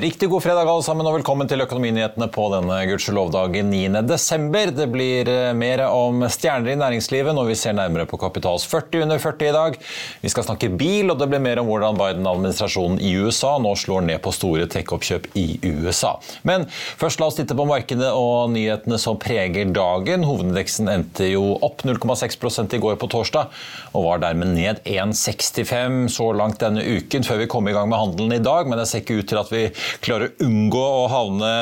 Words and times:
Riktig 0.00 0.30
god 0.30 0.40
fredag 0.42 0.64
alle 0.64 0.80
sammen, 0.80 1.04
og 1.04 1.18
velkommen 1.18 1.48
til 1.50 1.60
Økonominyhetene 1.60 2.30
på 2.32 2.46
denne 2.54 2.76
gudskjelovdagen 2.88 3.68
9.12. 3.68 4.70
Det 4.72 4.86
blir 4.88 5.28
eh, 5.28 5.50
mer 5.52 5.82
om 5.92 6.22
stjerner 6.24 6.72
i 6.72 6.76
næringslivet 6.80 7.36
når 7.36 7.50
vi 7.50 7.56
ser 7.60 7.74
nærmere 7.76 8.06
på 8.08 8.16
Kapitals 8.22 8.64
40 8.70 9.02
under 9.04 9.20
40 9.20 9.50
i 9.50 9.52
dag. 9.52 9.76
Vi 10.22 10.32
skal 10.32 10.46
snakke 10.46 10.70
bil, 10.80 11.12
og 11.12 11.18
det 11.20 11.26
blir 11.28 11.42
mer 11.44 11.60
om 11.60 11.68
hvordan 11.68 11.98
Biden-administrasjonen 12.00 12.96
i 13.04 13.10
USA 13.20 13.50
nå 13.60 13.74
slår 13.76 14.06
ned 14.06 14.22
på 14.24 14.32
store 14.32 14.70
tech-oppkjøp 14.72 15.26
i 15.36 15.44
USA. 15.68 16.14
Men 16.48 16.64
først 16.72 17.20
la 17.20 17.28
oss 17.28 17.36
titte 17.36 17.58
på 17.58 17.68
markedet 17.68 18.08
og 18.16 18.54
nyhetene 18.54 18.96
som 19.04 19.20
preger 19.20 19.68
dagen. 19.76 20.24
Hovedindeksen 20.24 20.88
endte 20.94 21.28
jo 21.28 21.58
opp 21.60 21.84
0,6 21.84 22.72
i 22.78 22.80
går 22.86 22.96
på 23.04 23.10
torsdag, 23.18 23.52
og 23.92 24.08
var 24.08 24.24
dermed 24.24 24.54
ned 24.56 24.80
1,65 24.88 26.08
så 26.16 26.32
langt 26.40 26.64
denne 26.64 26.88
uken 26.88 27.28
før 27.28 27.44
vi 27.44 27.52
kom 27.52 27.68
i 27.68 27.76
gang 27.76 27.92
med 27.92 28.00
handelen 28.00 28.38
i 28.38 28.42
dag. 28.48 28.64
men 28.64 28.80
det 28.80 28.88
ser 28.88 29.04
ikke 29.04 29.20
ut 29.20 29.28
til 29.28 29.44
at 29.44 29.52
vi 29.52 29.66
klarer 30.04 30.30
å 30.30 30.46
unngå 30.46 30.82
å 30.82 31.06
havne 31.10 31.52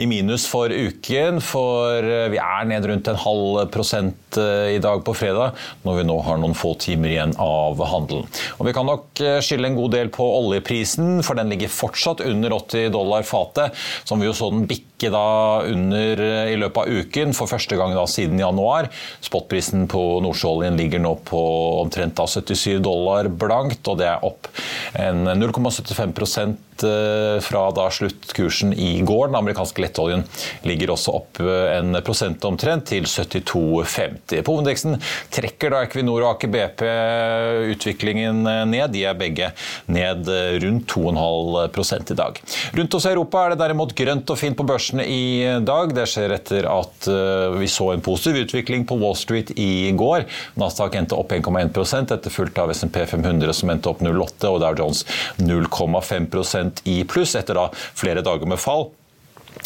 i 0.00 0.06
minus 0.10 0.46
for 0.50 0.72
uken. 0.72 1.40
For 1.44 2.04
eh, 2.04 2.28
vi 2.32 2.40
er 2.40 2.68
ned 2.70 2.88
rundt 2.88 3.10
en 3.10 3.20
halv 3.20 3.64
prosent 3.74 4.38
eh, 4.40 4.74
i 4.76 4.80
dag 4.82 5.04
på 5.06 5.14
fredag, 5.16 5.58
når 5.84 6.00
vi 6.00 6.06
nå 6.08 6.18
har 6.26 6.40
noen 6.40 6.56
få 6.58 6.74
timer 6.80 7.12
igjen 7.12 7.36
av 7.42 7.80
handelen. 7.90 8.28
Og 8.58 8.68
vi 8.68 8.74
kan 8.76 8.88
nok 8.88 9.22
eh, 9.22 9.40
skylde 9.44 9.70
en 9.70 9.78
god 9.78 9.94
del 9.96 10.12
på 10.14 10.26
oljeprisen, 10.40 11.20
for 11.26 11.38
den 11.38 11.52
ligger 11.52 11.72
fortsatt 11.72 12.24
under 12.24 12.56
80 12.56 12.90
dollar 12.94 13.26
fatet, 13.28 13.76
som 14.04 14.22
vi 14.22 14.30
jo 14.30 14.36
så 14.36 14.50
den 14.54 14.68
bikke 14.70 15.10
da 15.12 15.60
under 15.68 16.20
i 16.48 16.54
løpet 16.56 16.78
av 16.80 17.00
uken, 17.02 17.34
for 17.36 17.50
første 17.50 17.76
gang 17.76 17.92
da 17.96 18.06
siden 18.08 18.40
januar. 18.40 18.88
Spotprisen 19.24 19.88
på 19.90 20.02
nordsjøoljen 20.24 20.78
ligger 20.80 21.02
nå 21.02 21.16
på 21.28 21.40
omtrent 21.82 22.16
da 22.16 22.28
77 22.30 22.78
dollar 22.84 23.28
blankt, 23.28 23.84
og 23.90 24.00
det 24.00 24.08
er 24.08 24.24
opp 24.24 24.48
en 24.96 25.26
0,75 25.36 26.14
Eh, 26.73 26.73
fra 27.44 27.64
da 27.76 27.86
sluttkursen 27.92 28.72
i 28.72 29.00
går. 29.06 29.28
Den 29.28 29.38
amerikanske 29.38 29.84
lettoljen 29.84 30.24
ligger 30.66 30.94
også 30.94 31.14
opp 31.20 31.40
eh, 31.42 31.76
en 31.78 31.98
prosent 32.04 32.44
omtrent, 32.44 32.86
til 32.88 33.06
72,50. 33.08 34.42
På 34.44 34.56
hovedindeksen 34.56 34.98
trekker 35.32 35.72
da 35.72 35.84
Equinor 35.86 36.24
og 36.24 36.34
Aker 36.34 36.50
BP 36.52 36.82
utviklingen 37.74 38.42
ned. 38.44 38.92
De 38.94 39.04
er 39.08 39.16
begge 39.18 39.50
ned 39.92 40.28
rundt 40.64 40.90
2,5 40.90 42.12
i 42.12 42.18
dag. 42.18 42.40
Rundt 42.76 42.96
oss 42.98 43.06
i 43.06 43.12
Europa 43.12 43.44
er 43.44 43.54
det 43.54 43.60
derimot 43.62 43.94
grønt 43.96 44.30
og 44.30 44.38
fint 44.40 44.56
på 44.58 44.66
børsene 44.68 45.06
i 45.08 45.24
dag. 45.64 45.94
Det 45.96 46.06
skjer 46.10 46.34
etter 46.36 46.68
at 46.70 47.08
eh, 47.10 47.56
vi 47.60 47.68
så 47.70 47.90
en 47.92 48.04
positiv 48.04 48.44
utvikling 48.44 48.86
på 48.88 48.98
Wall 49.00 49.16
Street 49.18 49.54
i 49.60 49.92
går. 49.96 50.26
Nasdaq 50.60 50.98
endte 50.98 51.18
opp 51.18 51.32
1,1% 51.34 52.14
etterfulgt 52.14 52.60
av 52.60 52.72
SMP 52.74 53.00
500 53.10 53.56
som 53.56 53.72
endte 53.72 53.90
opp 53.92 54.02
0,8 54.04 54.52
og 54.52 54.60
Dow 54.64 54.78
Jones 54.78 55.04
0,5 55.40 56.63
i 56.88 57.02
pluss 57.08 57.34
etter 57.38 57.58
da 57.58 57.68
flere 57.74 58.24
dager 58.24 58.48
med 58.50 58.60
fall. 58.62 58.88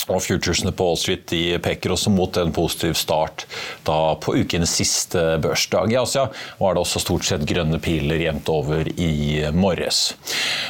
Og 0.08 0.22
Futuresene 0.24 0.72
på 0.72 0.86
Wall 0.88 0.98
Street 1.00 1.26
de 1.28 1.42
peker 1.62 1.92
også 1.92 2.12
mot 2.12 2.36
en 2.40 2.52
positiv 2.54 2.94
start 2.98 3.44
da 3.86 4.14
på 4.20 4.34
ukens 4.40 4.72
siste 4.78 5.20
børsdag. 5.42 5.92
I 5.92 5.98
Asia 6.00 6.28
var 6.60 6.74
det 6.74 6.82
også 6.82 7.02
stort 7.02 7.26
sett 7.28 7.44
grønne 7.48 7.80
piler 7.82 8.20
jevnt 8.22 8.48
over 8.52 8.88
i 8.96 9.44
morges. 9.52 10.14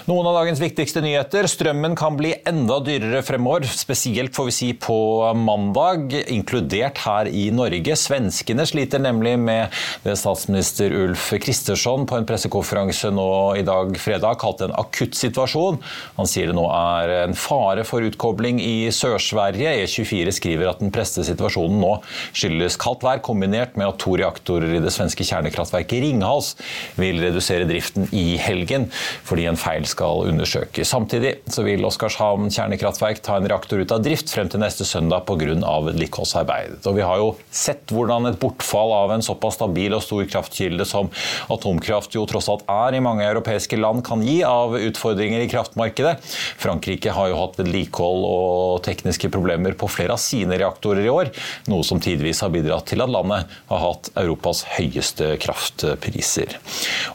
Noen 0.09 0.27
av 0.31 0.41
dagens 0.41 0.63
viktigste 0.63 1.03
nyheter. 1.05 1.47
Strømmen 1.51 1.95
kan 1.99 2.17
bli 2.19 2.35
enda 2.49 2.79
dyrere 2.85 3.23
fremover, 3.27 3.67
spesielt 3.69 4.35
får 4.37 4.49
vi 4.49 4.57
si 4.57 4.71
på 4.75 4.99
mandag, 5.39 6.15
inkludert 6.27 7.03
her 7.05 7.31
i 7.31 7.49
Norge. 7.55 7.97
Svenskene 7.99 8.67
sliter 8.69 9.03
nemlig 9.03 9.37
med 9.41 9.75
det 10.05 10.17
statsminister 10.19 10.95
Ulf 11.05 11.31
Kristersson 11.43 12.07
på 12.09 12.19
en 12.19 12.27
pressekonferanse 12.29 13.13
nå 13.15 13.29
i 13.61 13.65
dag 13.67 13.95
fredag 14.01 14.41
kalte 14.43 14.69
en 14.69 14.77
akuttsituasjon. 14.79 15.81
Han 16.19 16.31
sier 16.31 16.51
det 16.51 16.57
nå 16.59 16.67
er 16.73 17.15
en 17.23 17.37
fare 17.39 17.85
for 17.87 18.05
utkobling 18.07 18.61
i 18.63 18.91
Sør 18.95 19.19
Sør-Sverige. 19.29 19.85
E24 19.85 20.33
skriver 20.37 20.71
at 20.71 20.81
den 20.83 20.93
preste 20.95 21.25
situasjonen 21.27 21.79
nå 21.83 21.93
skyldes 22.37 22.79
kaldt 22.81 23.05
vær 23.05 23.21
kombinert 23.25 23.77
med 23.79 23.89
at 23.91 23.99
to 24.01 24.15
reaktorer 24.19 24.77
i 24.77 24.83
det 24.83 24.93
svenske 24.95 25.27
kjernekraftverket 25.27 26.03
Ringhals 26.05 26.55
vil 26.99 27.21
redusere 27.23 27.69
driften 27.69 28.09
i 28.17 28.39
helgen 28.41 28.89
fordi 29.27 29.47
en 29.51 29.59
feil 29.59 29.87
skal 29.89 30.25
undersøkes. 30.31 30.89
Samtidig 30.89 31.39
så 31.53 31.65
vil 31.67 31.85
Oskarshamn 31.89 32.53
kjernekraftverk 32.55 33.23
ta 33.25 33.39
en 33.39 33.49
reaktor 33.51 33.83
ut 33.83 33.95
av 33.95 34.03
drift 34.05 34.33
frem 34.33 34.51
til 34.51 34.63
neste 34.63 34.87
søndag 34.89 35.27
pga. 35.29 35.37
vedlikeholdsarbeid. 35.39 36.87
Og 36.89 36.97
vi 36.97 37.05
har 37.05 37.21
jo 37.21 37.29
sett 37.51 37.93
hvordan 37.95 38.31
et 38.31 38.41
bortfall 38.41 38.93
av 38.95 39.13
en 39.15 39.25
såpass 39.25 39.59
stabil 39.59 39.95
og 39.97 40.03
stor 40.05 40.25
kraftkilde 40.29 40.87
som 40.89 41.11
atomkraft 41.53 42.15
jo 42.15 42.25
tross 42.29 42.49
alt 42.53 42.65
er 42.71 42.97
i 42.97 43.03
mange 43.05 43.27
europeiske 43.27 43.79
land, 43.79 44.05
kan 44.07 44.23
gi 44.25 44.41
av 44.47 44.77
utfordringer 44.79 45.45
i 45.45 45.51
kraftmarkedet. 45.51 46.17
Frankrike 46.61 47.13
har 47.15 47.31
jo 47.33 47.39
hatt 47.41 47.59
vedlikehold 47.61 48.27
og 48.29 48.83
teknisk 48.87 49.18
tekniske 49.19 49.31
problemer 49.31 49.73
på 49.73 49.89
flere 49.89 50.13
av 50.13 50.19
sine 50.19 50.59
reaktorer 50.59 51.05
i 51.05 51.11
år, 51.11 51.31
noe 51.67 51.85
som 51.85 52.01
tidvis 52.01 52.43
har 52.43 52.51
bidratt 52.51 52.87
til 52.87 53.03
at 53.03 53.11
landet 53.11 53.47
har 53.69 53.81
hatt 53.83 54.11
Europas 54.17 54.65
høyeste 54.77 55.37
kraftpriser. 55.39 56.59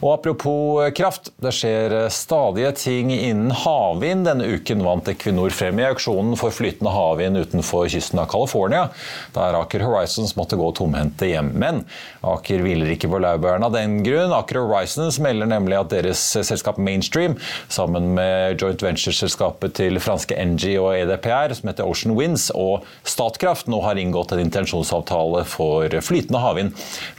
Og 0.01 0.13
Apropos 0.13 0.91
kraft, 0.95 1.31
det 1.41 1.51
skjer 1.53 2.09
stadige 2.09 2.71
ting 2.77 3.11
innen 3.11 3.51
havvind. 3.51 4.25
Denne 4.27 4.45
uken 4.55 4.83
vant 4.83 5.07
Equinor 5.09 5.51
frem 5.51 5.79
i 5.79 5.87
auksjonen 5.87 6.37
for 6.39 6.53
flytende 6.53 6.91
havvind 6.93 7.37
utenfor 7.37 7.89
kysten 7.91 8.21
av 8.21 8.29
California, 8.31 8.89
der 9.33 9.57
Aker 9.59 9.83
Horizons 9.83 10.35
måtte 10.37 10.59
gå 10.59 10.69
tomhendte 10.77 11.27
hjem. 11.27 11.51
Men 11.59 11.83
Aker 12.23 12.63
hviler 12.63 12.93
ikke 12.93 13.09
på 13.11 13.19
laurbærene 13.23 13.67
av 13.67 13.75
den 13.75 13.99
grunn. 14.05 14.35
Aker 14.35 14.61
Horizons 14.61 15.19
melder 15.23 15.49
nemlig 15.49 15.79
at 15.79 15.91
deres 15.91 16.21
selskap 16.43 16.79
Mainstream, 16.79 17.35
sammen 17.67 18.13
med 18.15 18.61
joint 18.61 18.83
venture-selskapet 18.83 19.75
til 19.81 19.99
franske 20.03 20.37
NG 20.37 20.77
og 20.77 20.93
EDPR, 20.95 21.53
som 21.57 21.71
heter 21.71 21.89
Ocean 21.93 22.15
Winds, 22.17 22.49
og 22.51 22.87
Statkraft 23.07 23.69
nå 23.71 23.79
har 23.85 23.99
inngått 24.01 24.33
en 24.33 24.41
intensjonsavtale 24.43 25.45
for 25.47 25.93
flytende 26.03 26.41
havvind 26.41 26.73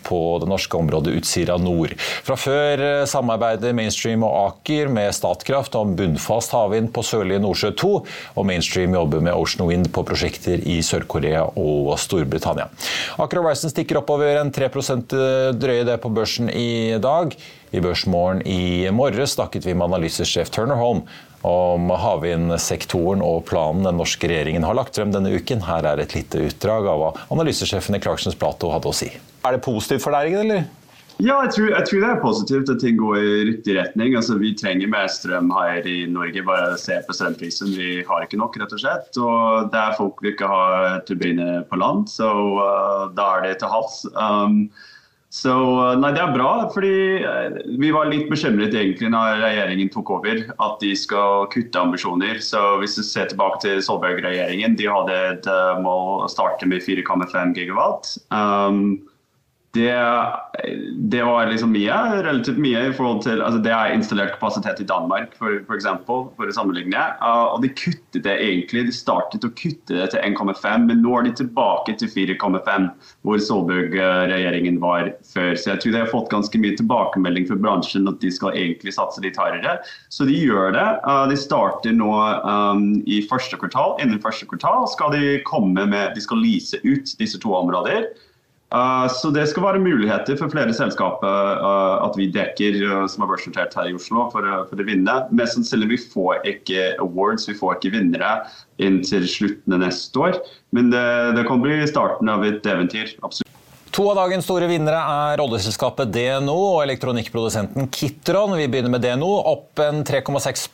på 0.04 0.20
det 0.42 0.50
norske 0.50 0.76
området 0.78 1.14
Utsira 1.20 1.56
nord. 1.60 1.94
Fra 2.26 2.36
før 2.38 2.82
eh, 2.82 3.06
samarbeider 3.08 3.76
Mainstream 3.76 4.26
og 4.26 4.34
Aker 4.42 4.90
med 4.92 5.14
Statkraft 5.16 5.76
om 5.78 5.94
bunnfast 5.98 6.54
havvind 6.54 6.90
på 6.94 7.04
sørlige 7.06 7.42
Nordsjø 7.44 7.72
2, 7.80 7.92
og 8.34 8.48
Mainstream 8.48 8.96
jobber 8.98 9.24
med 9.24 9.36
Ocean 9.38 9.68
Wind 9.68 9.90
på 9.94 10.04
prosjekter 10.06 10.60
i 10.60 10.80
Sør-Korea 10.84 11.46
og 11.60 11.94
Storbritannia. 12.02 12.68
Aker 13.22 13.42
Horizon 13.42 13.72
stikker 13.72 14.02
oppover 14.02 14.40
en 14.40 14.52
3 14.54 14.70
eh, 14.70 15.52
drøye 15.56 15.84
det 15.86 16.00
på 16.02 16.12
børsen 16.12 16.50
i 16.50 16.98
dag. 17.02 17.36
I 17.74 17.80
Børsmorgen 17.82 18.44
i 18.46 18.90
morges 18.94 19.34
snakket 19.34 19.64
vi 19.66 19.74
med 19.74 19.88
analysesjef 19.88 20.52
Turner 20.54 20.78
Holm 20.78 21.02
om 21.44 21.90
havvindsektoren 22.00 23.22
og 23.24 23.44
planen 23.50 23.84
den 23.84 23.98
norske 24.00 24.30
regjeringen 24.30 24.64
har 24.64 24.76
lagt 24.78 24.96
frem 24.96 25.12
denne 25.12 25.34
uken. 25.34 25.66
Her 25.68 25.84
er 25.92 26.00
et 26.00 26.16
lite 26.16 26.46
utdrag 26.48 26.88
av 26.88 27.02
hva 27.02 27.10
analysesjefen 27.34 27.98
i 27.98 28.00
Clarksons 28.04 28.38
Plato 28.40 28.72
hadde 28.72 28.88
å 28.88 28.96
si. 28.96 29.10
Er 29.44 29.56
det 29.56 29.64
positivt 29.66 30.06
for 30.06 30.16
næringen, 30.16 30.46
eller? 30.46 30.64
Ja, 31.22 31.36
jeg 31.44 31.52
tror, 31.54 31.68
jeg 31.70 31.86
tror, 31.86 32.00
det 32.02 32.08
er 32.10 32.22
positivt 32.22 32.70
at 32.72 32.80
ting 32.82 32.96
går 32.98 33.18
i 33.20 33.34
riktig 33.52 33.76
retning. 33.76 34.16
Altså, 34.18 34.34
vi 34.40 34.50
trenger 34.58 34.90
mer 34.90 35.06
strøm 35.06 35.52
her 35.54 35.86
i 35.86 36.08
Norge. 36.10 36.42
Bare 36.42 36.72
se 36.80 36.96
på 37.06 37.14
strømprisen. 37.14 37.70
Vi 37.76 38.00
har 38.08 38.24
ikke 38.24 38.40
nok, 38.40 38.58
rett 38.58 38.74
og 38.74 38.82
slett. 38.82 39.20
Og 39.22 39.70
det 39.70 39.78
er 39.78 39.94
folk 40.00 40.18
vi 40.24 40.32
ikke 40.34 40.48
har 40.50 41.04
turbiner 41.06 41.62
på 41.70 41.78
land, 41.78 42.08
så 42.10 42.32
uh, 42.58 43.06
da 43.14 43.28
er 43.36 43.46
det 43.46 43.54
til 43.62 43.70
havs. 43.70 44.02
Um, 44.18 44.66
så 45.34 45.54
eh, 45.82 45.96
nei, 45.98 46.12
Det 46.14 46.22
er 46.22 46.34
bra, 46.34 46.50
fordi 46.70 46.92
eh, 47.26 47.56
vi 47.80 47.90
var 47.94 48.06
litt 48.10 48.28
bekymret 48.30 48.74
egentlig 48.78 49.10
når 49.10 49.40
regjeringen 49.42 49.90
tok 49.90 50.12
over, 50.20 50.44
at 50.62 50.76
de 50.82 50.92
skal 50.98 51.48
kutte 51.54 51.80
ambisjoner. 51.80 52.38
Så 52.44 52.60
Hvis 52.82 52.94
du 52.94 53.02
ser 53.02 53.26
tilbake 53.32 53.58
til 53.64 53.82
Solberg-regjeringen, 53.82 54.76
de 54.78 54.86
hadde 54.86 55.16
et 55.32 55.48
eh, 55.50 55.80
mål 55.82 56.28
å 56.28 56.30
starte 56.30 56.68
med 56.70 56.86
4,5 56.86 57.50
gigawatt. 57.58 58.14
Um, 58.30 59.02
det, 59.74 59.94
det, 60.96 61.22
var 61.22 61.46
liksom 61.46 61.72
mye, 61.74 61.94
relativt 62.22 62.58
mye 62.62 62.84
i 62.88 62.92
forhold 62.94 63.24
til 63.24 63.42
altså 63.42 63.58
Det 63.64 63.72
er 63.74 63.94
installert 63.94 64.36
kapasitet 64.36 64.80
i 64.84 64.86
Danmark, 64.86 65.32
for, 65.38 65.56
for 65.66 65.74
eksempel, 65.74 66.28
for 66.36 66.50
å 66.50 66.54
sammenligne. 66.54 67.00
Uh, 67.18 67.56
og 67.56 67.64
de 67.64 67.72
kuttet 67.74 68.22
det 68.22 68.36
egentlig. 68.38 68.84
De 68.86 68.94
startet 68.94 69.46
å 69.46 69.50
kutte 69.58 69.96
det 69.98 70.06
til 70.12 70.22
1,5, 70.22 70.86
men 70.86 71.02
nå 71.02 71.16
er 71.18 71.26
de 71.26 71.34
tilbake 71.42 71.96
til 71.98 72.12
4,5, 72.12 72.86
hvor 73.26 73.42
Solberg-regjeringen 73.42 74.78
var 74.82 75.10
før. 75.32 75.54
Så 75.58 75.72
jeg 75.72 75.82
tror 75.82 75.96
de 75.96 76.02
har 76.04 76.12
fått 76.12 76.30
ganske 76.32 76.60
mye 76.62 76.78
tilbakemelding 76.78 77.48
fra 77.50 77.58
bransjen 77.58 78.06
at 78.10 78.20
de 78.22 78.30
skal 78.34 78.54
egentlig 78.54 78.94
satse 78.94 79.24
litt 79.24 79.40
hardere. 79.40 79.80
Så 80.14 80.28
de 80.28 80.38
gjør 80.38 80.70
det. 80.76 80.86
Uh, 81.08 81.24
de 81.30 81.40
starter 81.40 81.96
nå 81.96 82.12
um, 82.46 82.86
i 83.10 83.24
første 83.26 83.58
kvartal. 83.58 83.98
Innen 84.04 84.22
første 84.22 84.46
kvartal 84.50 84.86
skal 84.94 85.16
de 85.16 85.40
komme 85.50 85.88
med 85.90 86.14
De 86.14 86.22
skal 86.22 86.42
lease 86.44 86.78
ut 86.86 87.16
disse 87.18 87.42
to 87.42 87.56
områder. 87.58 88.06
Uh, 88.74 89.06
så 89.06 89.30
det 89.30 89.44
skal 89.46 89.62
være 89.62 89.78
muligheter 89.78 90.34
for 90.40 90.50
flere 90.50 90.74
selskaper 90.74 91.60
uh, 91.62 92.02
at 92.02 92.16
vi 92.18 92.26
dekker 92.34 92.80
uh, 92.82 93.04
som 93.06 93.22
er 93.22 93.30
børsnotert 93.30 93.76
her 93.78 93.86
i 93.86 93.94
Oslo 93.94 94.26
for, 94.32 94.48
for 94.66 94.82
å 94.82 94.86
vinne. 94.88 95.14
Mest 95.30 95.54
sannsynlig 95.54 95.92
vi 95.92 96.00
får 96.16 96.42
ikke 96.56 96.88
awards, 97.04 97.46
vi 97.46 97.54
får 97.60 97.78
ikke 97.78 97.94
vinnere 98.00 98.34
inntil 98.82 99.28
slutten 99.30 99.78
av 99.78 99.84
neste 99.86 100.26
år. 100.26 100.42
Men 100.74 100.90
det, 100.90 101.06
det 101.38 101.46
kan 101.46 101.62
bli 101.62 101.78
starten 101.86 102.34
av 102.34 102.42
et 102.48 102.66
eventyr. 102.66 103.14
absolutt. 103.22 103.53
To 103.94 104.08
av 104.10 104.16
dagens 104.18 104.42
store 104.42 104.66
vinnere 104.66 104.98
er 104.98 105.38
oljeselskapet 105.38 106.10
DNO 106.10 106.54
og 106.58 106.80
elektronikkprodusenten 106.82 107.86
Kitron. 107.94 108.56
Vi 108.58 108.64
begynner 108.66 108.90
med 108.90 109.04
DNO, 109.04 109.28
opp 109.46 109.78
en 109.84 110.00
3,6 110.02 110.64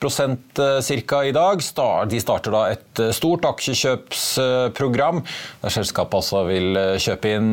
eh, 0.57 1.03
ca. 1.05 1.19
i 1.29 1.33
dag. 1.35 1.61
De 2.09 2.21
starter 2.23 2.55
da 2.55 2.61
et 2.73 3.01
eh, 3.03 3.11
stort 3.13 3.45
aksjekjøpsprogram, 3.45 5.21
der 5.61 5.75
selskapet 5.75 6.17
altså 6.17 6.41
vil 6.47 6.79
eh, 6.81 6.95
kjøpe 7.03 7.35
inn 7.35 7.51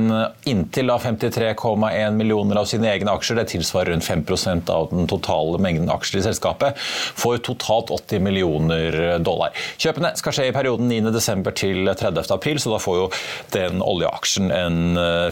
inntil 0.48 0.94
53,1 0.94 2.16
millioner 2.16 2.62
av 2.62 2.70
sine 2.72 2.88
egne 2.88 3.12
aksjer. 3.12 3.42
Det 3.42 3.50
tilsvarer 3.52 3.92
rundt 3.92 4.08
5% 4.08 4.72
av 4.72 4.88
den 4.94 5.04
totale 5.12 5.60
mengden 5.60 5.92
aksjer 5.92 6.22
i 6.22 6.24
selskapet, 6.30 6.80
for 6.80 7.36
totalt 7.44 7.92
80 7.92 8.24
millioner 8.24 8.98
dollar. 9.20 9.52
Kjøpene 9.76 10.14
skal 10.16 10.38
skje 10.38 10.48
i 10.48 10.56
perioden 10.56 10.88
9.12. 10.96 11.52
til 11.60 11.92
30.4, 11.92 12.64
så 12.64 12.72
da 12.72 12.80
får 12.88 12.98
jo 13.02 13.12
den 13.52 13.84
oljeaksjen 13.84 14.48
en 14.48 14.80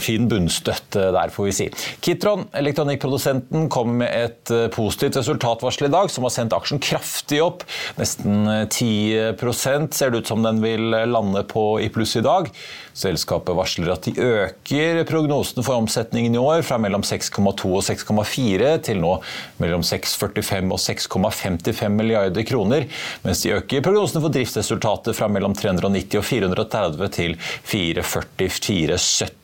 fin 0.05 0.26
bunnstøtte 0.31 1.11
der, 1.15 1.33
får 1.35 1.49
vi 1.49 1.55
si. 1.57 1.69
Kitron, 2.05 2.47
elektronikkprodusenten, 2.57 3.69
kom 3.73 3.97
med 4.03 4.11
et 4.11 4.55
eh, 4.55 4.67
positivt 4.75 5.21
resultatvarsel 5.21 5.89
i 5.89 5.93
dag, 5.93 6.11
som 6.13 6.27
har 6.27 6.35
sendt 6.35 6.57
aksjen 6.57 6.83
kraftig 6.83 7.43
opp. 7.45 7.67
Nesten 8.01 8.47
10 8.73 8.91
eh, 9.33 9.55
ser 9.57 10.13
det 10.13 10.25
ut 10.25 10.33
som 10.33 10.43
den 10.47 10.63
vil 10.65 10.91
lande 11.11 11.45
på 11.49 11.69
i 11.83 11.91
pluss 11.93 12.17
i 12.19 12.25
dag. 12.27 12.51
Selskapet 12.97 13.57
varsler 13.57 13.93
at 13.93 14.07
de 14.09 14.15
øker 14.17 15.03
prognosene 15.09 15.65
for 15.67 15.77
omsetningen 15.83 16.35
i 16.35 16.41
år 16.41 16.63
fra 16.65 16.79
mellom 16.81 17.05
6,2 17.05 17.69
og 17.69 17.83
6,4 17.85 18.71
til 18.89 19.03
nå 19.03 19.13
mellom 19.61 19.83
6,45 19.85 20.73
og 20.73 20.81
6,55 20.81 21.93
milliarder 21.93 22.45
kroner, 22.49 22.87
mens 23.25 23.43
de 23.45 23.53
øker 23.59 23.85
prognosene 23.85 24.23
for 24.25 24.33
driftsresultatet 24.33 25.13
fra 25.19 25.29
mellom 25.29 25.55
390 25.57 26.21
og 26.23 26.25
430 26.31 27.09
til 27.19 27.37
440-470 27.69 29.35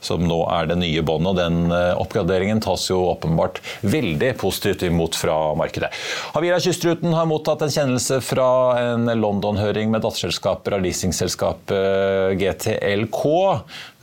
som 0.00 0.24
nå 0.26 0.40
er 0.50 0.66
det 0.70 0.76
nye 0.80 1.02
båndet. 1.06 1.38
Den 1.38 1.72
eh, 1.72 1.92
oppgraderingen 2.00 2.60
tas 2.64 2.88
jo 2.90 3.00
åpenbart 3.12 3.60
veldig 3.86 4.32
positivt 4.40 4.82
imot 4.88 5.16
fra 5.18 5.36
markedet. 5.58 5.90
Havila 6.34 6.60
Kystruten 6.62 7.14
har 7.14 7.28
mottatt 7.30 7.62
en 7.64 7.72
kjennelse 7.72 8.20
fra 8.24 8.48
en 8.80 9.06
London-høring 9.20 9.92
med 9.92 10.02
datterselskaper 10.04 10.76
av 10.76 10.84
leasingselskapet 10.84 12.38
GTL 12.40 12.93
LK, 12.94 13.22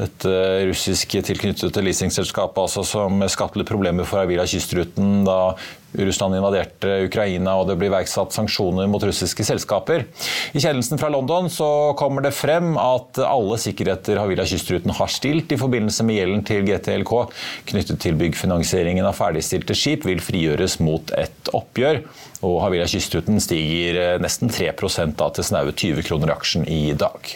dette 0.01 0.38
russiske 0.69 1.23
tilknyttede 1.31 1.83
leasingselskapet 1.85 2.63
altså, 2.65 2.85
som 2.88 3.21
skapte 3.31 3.67
problemer 3.67 4.07
for 4.07 4.23
Avila 4.23 4.47
Kystruten 4.49 5.21
da 5.27 5.53
Russland 5.91 6.35
invaderte 6.38 7.01
Ukraina 7.05 7.57
og 7.59 7.67
det 7.67 7.75
ble 7.79 7.89
iverksatt 7.89 8.31
sanksjoner 8.35 8.88
mot 8.88 9.03
russiske 9.03 9.43
selskaper. 9.43 10.05
I 10.55 10.61
kjennelsen 10.63 11.01
fra 11.01 11.09
London 11.11 11.49
så 11.51 11.67
kommer 11.99 12.23
det 12.23 12.33
frem 12.35 12.77
at 12.79 13.19
alle 13.25 13.59
sikkerheter 13.61 14.21
Havila 14.21 14.45
Kystruten 14.47 14.95
har 14.95 15.11
stilt 15.11 15.51
i 15.51 15.59
forbindelse 15.59 16.05
med 16.07 16.19
gjelden 16.19 16.45
til 16.47 16.63
GTLK 16.69 17.13
knyttet 17.73 18.01
til 18.05 18.17
byggfinansieringen 18.19 19.07
av 19.07 19.19
ferdigstilte 19.19 19.75
skip, 19.77 20.07
vil 20.07 20.23
frigjøres 20.23 20.79
mot 20.83 21.11
et 21.19 21.53
oppgjør. 21.57 22.03
Og 22.47 22.57
Havila 22.63 22.88
Kystruten 22.89 23.41
stiger 23.43 24.21
nesten 24.23 24.51
3 24.51 24.71
da 25.19 25.29
til 25.35 25.45
snaue 25.45 25.75
20 25.75 26.07
kroner 26.07 26.33
aksjen 26.38 26.67
i 26.67 26.93
dag. 26.97 27.35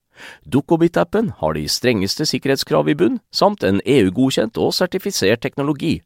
Dukkobit-appen 0.45 1.31
har 1.39 1.57
de 1.57 1.65
strengeste 1.69 2.27
sikkerhetskrav 2.29 2.89
i 2.91 2.97
bunn, 2.97 3.19
samt 3.31 3.65
en 3.67 3.81
EU-godkjent 3.85 4.59
og 4.61 4.73
sertifisert 4.77 5.43
teknologi. 5.43 5.99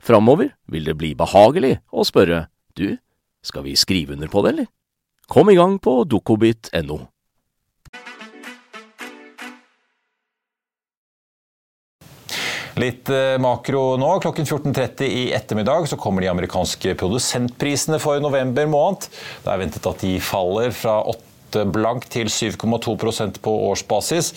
Framover 0.00 0.54
vil 0.70 0.88
det 0.88 0.96
bli 0.98 1.14
behagelig 1.18 1.76
å 1.92 2.06
spørre 2.06 2.46
du, 2.76 2.96
skal 3.44 3.66
vi 3.66 3.76
skrive 3.78 4.16
under 4.16 4.30
på 4.32 4.44
det, 4.44 4.54
eller? 4.54 4.72
Kom 5.26 5.50
i 5.50 5.58
gang 5.58 5.78
på 5.82 6.04
dukkobit.no. 6.06 7.02
Litt 12.76 13.08
eh, 13.08 13.38
makro 13.40 13.94
nå. 13.96 14.08
Klokken 14.20 14.44
14.30 14.44 15.08
i 15.08 15.22
ettermiddag 15.32 15.86
så 15.88 15.96
kommer 15.96 16.20
de 16.20 16.28
amerikanske 16.28 16.92
produsentprisene 17.00 17.96
for 18.02 18.20
november 18.20 18.68
måned. 18.68 19.06
Det 19.44 19.52
er 19.52 19.62
ventet 19.62 19.88
at 19.88 20.04
de 20.04 20.18
faller 20.20 20.74
fra 20.76 20.98
8 21.08 21.25
blankt 21.72 22.10
til 22.12 22.30
7,2% 22.32 23.40
på 23.44 23.52
årsbasis. 23.70 24.32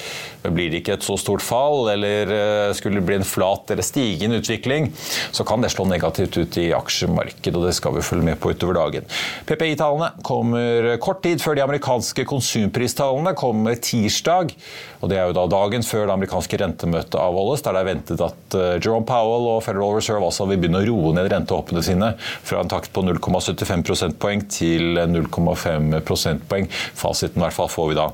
Blir 0.45 0.69
det 0.69 0.83
ikke 0.83 0.97
et 0.97 1.05
så 1.05 1.17
stort 1.19 1.43
fall, 1.43 1.89
eller 1.93 2.33
eh, 2.33 2.73
skulle 2.77 2.99
det 2.99 3.07
bli 3.07 3.17
en 3.19 3.27
flat 3.27 3.71
eller 3.73 3.85
stigende 3.85 4.39
utvikling, 4.39 4.91
så 5.31 5.45
kan 5.47 5.63
det 5.63 5.71
slå 5.73 5.87
negativt 5.89 6.37
ut 6.37 6.59
i 6.61 6.69
aksjemarkedet, 6.75 7.55
og 7.55 7.67
det 7.67 7.75
skal 7.77 7.95
vi 7.97 8.05
følge 8.05 8.27
med 8.29 8.39
på 8.39 8.53
utover 8.53 8.77
dagen. 8.79 9.09
PPI-tallene 9.49 10.11
kommer 10.25 10.93
kort 11.03 11.23
tid 11.25 11.41
før 11.43 11.57
de 11.57 11.65
amerikanske 11.65 12.25
konsumpristallene 12.29 13.35
kommer 13.37 13.79
tirsdag. 13.79 14.53
og 15.01 15.09
Det 15.09 15.17
er 15.19 15.29
jo 15.29 15.37
da 15.37 15.45
dagen 15.51 15.83
før 15.85 16.05
det 16.05 16.15
amerikanske 16.15 16.59
rentemøtet 16.61 17.19
avholdes, 17.19 17.63
der 17.65 17.75
det 17.75 17.83
er 17.83 17.89
ventet 17.89 18.23
at 18.23 18.57
eh, 18.57 18.77
Jerome 18.79 19.07
Powell 19.07 19.49
og 19.55 19.63
Federal 19.65 19.95
Reserve 19.97 20.27
altså 20.27 20.47
vil 20.49 20.61
begynne 20.61 20.81
å 20.83 20.87
roe 20.87 21.13
ned 21.15 21.29
rentehoppene 21.31 21.83
sine 21.85 22.13
fra 22.19 22.63
en 22.63 22.71
takt 22.71 22.93
på 22.95 23.03
0,75 23.05 23.85
prosentpoeng 23.87 24.45
til 24.51 24.99
0,5 25.09 25.99
prosentpoeng 26.07 26.69
Fasiten 26.99 27.41
i 27.41 27.47
hvert 27.47 27.55
fall 27.55 27.71
får 27.71 27.93
vi 27.93 28.01
da 28.01 28.09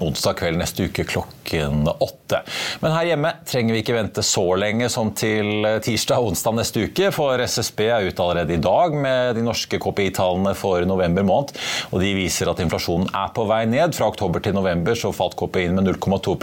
onsdag 0.00 0.38
kveld 0.38 0.56
neste 0.56 0.86
uke 0.88 1.04
klokken 1.04 1.88
åtte. 1.88 2.40
Men 2.80 2.94
her 2.94 3.10
hjemme 3.10 3.32
trenger 3.48 3.76
vi 3.76 3.82
ikke 3.82 3.96
vente 3.96 4.24
så 4.24 4.44
lenge 4.56 4.88
som 4.92 5.10
til 5.16 5.66
tirsdag-onsdag 5.84 6.56
neste 6.56 6.86
uke, 6.86 7.10
for 7.14 7.40
SSB 7.42 7.84
er 7.88 8.08
ute 8.08 8.24
allerede 8.24 8.56
i 8.56 8.62
dag 8.62 8.96
med 8.96 9.36
de 9.36 9.44
norske 9.44 9.80
KPI-tallene 9.82 10.54
for 10.58 10.86
november 10.88 11.26
måned. 11.28 11.52
og 11.90 12.00
De 12.00 12.14
viser 12.16 12.50
at 12.50 12.62
inflasjonen 12.64 13.10
er 13.12 13.34
på 13.36 13.44
vei 13.50 13.64
ned. 13.68 13.96
Fra 13.96 14.08
oktober 14.12 14.44
til 14.44 14.56
november 14.56 14.96
så 14.98 15.12
falt 15.14 15.36
KPI-en 15.38 15.76
med 15.76 15.92
0,2 15.92 16.38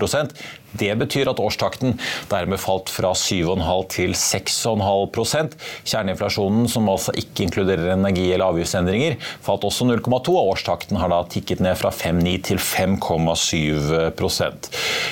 det 0.78 0.92
betyr 1.00 1.32
at 1.32 1.40
årstakten 1.42 1.96
dermed 2.30 2.62
falt 2.62 2.92
fra 2.94 3.14
7,5 3.18 3.88
til 3.94 4.16
6,5% 4.18 5.56
Kjerneinflasjonen, 5.88 6.68
som 6.70 6.90
altså 6.92 7.14
ikke 7.18 7.46
inkluderer 7.48 7.94
energi- 7.96 8.30
eller 8.34 8.50
avgiftsendringer, 8.50 9.18
falt 9.46 9.66
også 9.68 9.88
0,2, 9.90 10.36
og 10.36 10.54
årstakten 10.54 11.00
har 11.02 11.12
da 11.12 11.22
tikket 11.30 11.64
ned 11.64 11.78
fra 11.80 11.92
5,9 11.94 12.36
til 12.50 12.62
5,7 12.62 14.10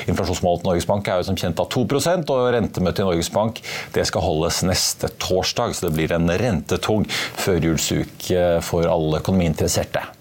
Inflasjonsmålet 0.08 0.64
til 0.64 0.70
Norges 0.72 0.90
Bank 0.90 1.08
er 1.08 1.22
jo 1.22 1.30
som 1.30 1.40
kjent 1.40 1.62
av 1.64 1.70
2 1.74 1.86
og 1.88 2.52
rentemøtet 2.54 3.04
i 3.04 3.08
Norges 3.08 3.32
Bank 3.34 3.62
det 3.96 4.06
skal 4.10 4.26
holdes 4.26 4.62
neste 4.68 5.10
torsdag, 5.22 5.76
så 5.76 5.88
det 5.88 5.96
blir 5.98 6.14
en 6.16 6.30
rentetung 6.30 7.08
førjulsuke 7.42 8.62
for 8.66 8.90
alle 8.90 9.22
økonomiinteresserte. 9.24 10.17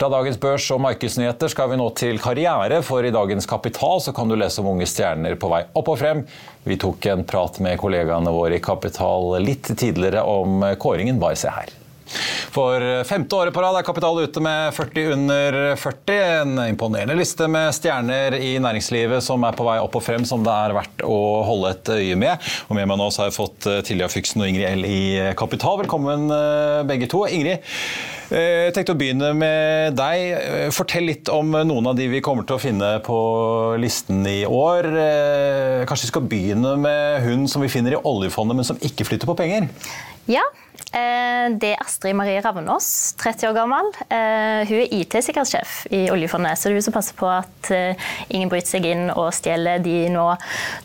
Fra 0.00 0.08
dagens 0.08 0.38
børs 0.40 0.64
og 0.72 0.78
markedsnyheter 0.80 1.50
skal 1.52 1.68
vi 1.68 1.76
nå 1.76 1.90
til 1.92 2.16
karriere, 2.24 2.78
for 2.80 3.04
i 3.04 3.10
dagens 3.12 3.44
Kapital 3.44 3.98
så 4.00 4.14
kan 4.16 4.30
du 4.30 4.36
lese 4.40 4.62
om 4.62 4.70
unge 4.70 4.86
stjerner 4.88 5.34
på 5.36 5.50
vei 5.52 5.58
opp 5.76 5.90
og 5.92 5.98
frem. 6.00 6.22
Vi 6.64 6.78
tok 6.80 7.04
en 7.12 7.26
prat 7.28 7.58
med 7.60 7.76
kollegaene 7.82 8.32
våre 8.32 8.56
i 8.56 8.62
Kapital 8.64 9.36
litt 9.44 9.68
tidligere 9.68 10.22
om 10.24 10.64
kåringen. 10.80 11.20
Bare 11.20 11.36
se 11.36 11.52
her. 11.52 11.74
For 12.50 12.82
femte 13.06 13.36
året 13.38 13.54
på 13.54 13.62
rad 13.62 13.76
er 13.78 13.84
Kapital 13.86 14.16
ute 14.24 14.40
med 14.42 14.74
40 14.74 15.12
under 15.14 15.58
40. 15.78 16.16
En 16.40 16.56
imponerende 16.64 17.14
liste 17.14 17.46
med 17.46 17.70
stjerner 17.76 18.34
i 18.42 18.56
næringslivet 18.62 19.22
som 19.22 19.44
er 19.46 19.54
på 19.54 19.66
vei 19.68 19.76
opp 19.78 19.94
og 19.94 20.02
frem, 20.02 20.26
som 20.26 20.42
det 20.42 20.50
er 20.50 20.74
verdt 20.74 21.04
å 21.06 21.18
holde 21.46 21.70
et 21.70 21.92
øye 21.94 22.18
med. 22.18 22.50
Og 22.66 22.74
med 22.78 22.90
meg 22.90 22.98
nå 22.98 23.06
har 23.06 23.30
jeg 23.30 23.36
fått 23.36 23.70
eh, 23.70 23.82
Tilja 23.86 24.10
Fyksen 24.10 24.42
og 24.42 24.50
Ingrid 24.50 24.66
L 24.66 24.82
i 24.88 25.02
Kapital. 25.38 25.78
Velkommen 25.84 26.26
eh, 26.34 26.80
begge 26.90 27.06
to. 27.12 27.22
Ingrid, 27.30 27.62
eh, 28.34 28.66
jeg 28.66 28.74
tenkte 28.74 28.98
å 28.98 28.98
begynne 28.98 29.30
med 29.38 29.94
deg. 30.00 30.74
Fortell 30.74 31.06
litt 31.06 31.30
om 31.30 31.54
noen 31.54 31.92
av 31.92 31.98
de 31.98 32.10
vi 32.10 32.24
kommer 32.24 32.48
til 32.48 32.58
å 32.58 32.62
finne 32.62 32.96
på 33.06 33.20
listen 33.78 34.26
i 34.26 34.40
år. 34.48 34.90
Kanskje 35.86 36.08
vi 36.08 36.14
skal 36.16 36.30
begynne 36.34 36.74
med 36.82 37.22
hun 37.28 37.46
som 37.50 37.62
vi 37.62 37.70
finner 37.70 37.94
i 37.94 38.02
oljefondet, 38.10 38.58
men 38.58 38.66
som 38.66 38.82
ikke 38.90 39.06
flytter 39.06 39.30
på 39.30 39.38
penger? 39.38 39.70
Ja, 40.26 40.42
Eh, 40.90 41.46
det 41.62 41.74
er 41.74 41.82
Astrid 41.84 42.16
Marie 42.18 42.40
Ravnås, 42.42 43.14
30 43.20 43.50
år 43.50 43.54
gammel. 43.54 43.90
Eh, 44.10 44.66
hun 44.66 44.80
er 44.80 44.94
IT-sikkerhetssjef 44.98 45.84
i 45.94 46.02
oljefondet, 46.10 46.58
så 46.58 46.66
det 46.66 46.74
er 46.74 46.80
hun 46.80 46.86
som 46.88 46.96
passer 46.96 47.18
på 47.18 47.28
at 47.30 47.70
eh, 47.74 48.08
ingen 48.34 48.50
bryter 48.50 48.72
seg 48.72 48.88
inn 48.90 49.04
og 49.12 49.30
stjeler 49.36 49.82
de 49.84 50.08
nå 50.10 50.26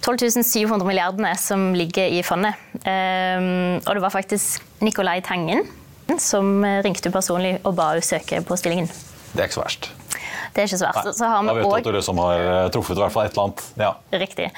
12 0.06 0.44
700 0.44 0.86
milliardene 0.86 1.34
som 1.42 1.72
ligger 1.78 2.14
i 2.14 2.22
fondet. 2.26 2.54
Og 2.86 3.92
det 3.96 4.04
var 4.04 4.14
faktisk 4.14 4.62
Nicolai 4.86 5.20
Tangen 5.26 5.66
som 6.22 6.62
ringte 6.86 7.10
personlig 7.10 7.58
og 7.64 7.74
ba 7.80 7.94
henne 7.96 8.06
søke 8.06 8.44
på 8.46 8.58
stillingen. 8.62 8.92
Det 9.34 9.42
er 9.42 9.50
ikke 9.50 9.58
så 9.58 9.66
verst. 9.66 9.94
Det 10.54 10.64
er 10.64 10.70
ikke 10.70 10.82
så 10.82 10.90
verst. 10.90 11.10
Så 11.20 11.30
har 11.32 11.42
vi 11.44 11.50
da 11.50 11.56
vet 11.60 11.88
du 11.88 11.90
at 11.92 11.98
du 11.98 12.06
som 12.06 12.20
har 12.24 12.70
truffet 12.74 12.98
i 12.98 13.04
hvert 13.04 13.16
fall 13.16 13.30
et 13.30 13.36
eller 13.36 13.48
annet. 13.48 13.66
Ja. 13.80 13.92
Riktig. 14.26 14.52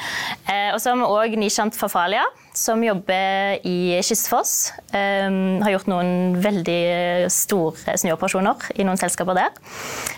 Og 0.74 0.81
så 0.81 0.91
har 0.91 1.00
vi 1.00 1.07
òg 1.17 1.38
Nishant 1.39 1.77
Fafalia 1.77 2.25
som 2.57 2.81
jobber 2.81 3.60
i 3.67 4.00
Kystfoss. 4.01 4.74
Um, 4.89 5.62
har 5.62 5.75
gjort 5.75 5.89
noen 5.91 6.38
veldig 6.41 7.29
store 7.34 7.98
snuoperasjoner 8.01 8.72
i 8.81 8.88
noen 8.88 8.98
selskaper 8.98 9.38
der. 9.38 9.57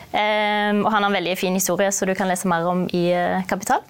Og 0.09 0.89
han 0.89 1.03
har 1.03 1.09
en 1.09 1.17
veldig 1.19 1.35
fin 1.37 1.57
historie, 1.57 1.91
så 1.93 2.07
du 2.07 2.15
kan 2.17 2.31
lese 2.31 2.49
mer 2.49 2.65
om 2.69 2.87
i 2.95 3.09
Kapital. 3.49 3.83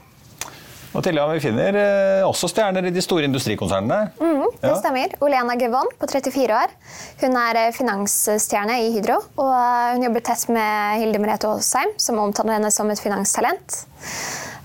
Og 0.90 1.04
Tilja, 1.06 1.26
Vi 1.30 1.42
finner 1.44 1.76
eh, 1.78 2.26
også 2.26 2.50
stjerner 2.50 2.88
i 2.90 2.94
de 2.94 3.02
store 3.04 3.28
industrikonsernene. 3.30 4.00
Mm, 4.18 4.46
det 4.58 4.72
ja. 4.72 4.78
stemmer. 4.80 5.14
Olena 5.22 5.56
Gevon 5.60 5.92
på 6.02 6.10
34 6.10 6.56
år. 6.58 6.74
Hun 7.22 7.38
er 7.38 7.60
eh, 7.62 7.74
finansstjerne 7.76 8.80
i 8.88 8.90
Hydro. 8.96 9.20
Og 9.38 9.54
hun 9.94 10.08
jobber 10.08 10.26
tett 10.26 10.48
med 10.50 11.04
Hilde 11.04 11.22
Merete 11.22 11.52
Aasheim, 11.52 11.94
som 12.02 12.22
omtaler 12.24 12.58
henne 12.58 12.74
som 12.74 12.90
et 12.90 13.02
finanstalent. 13.02 13.84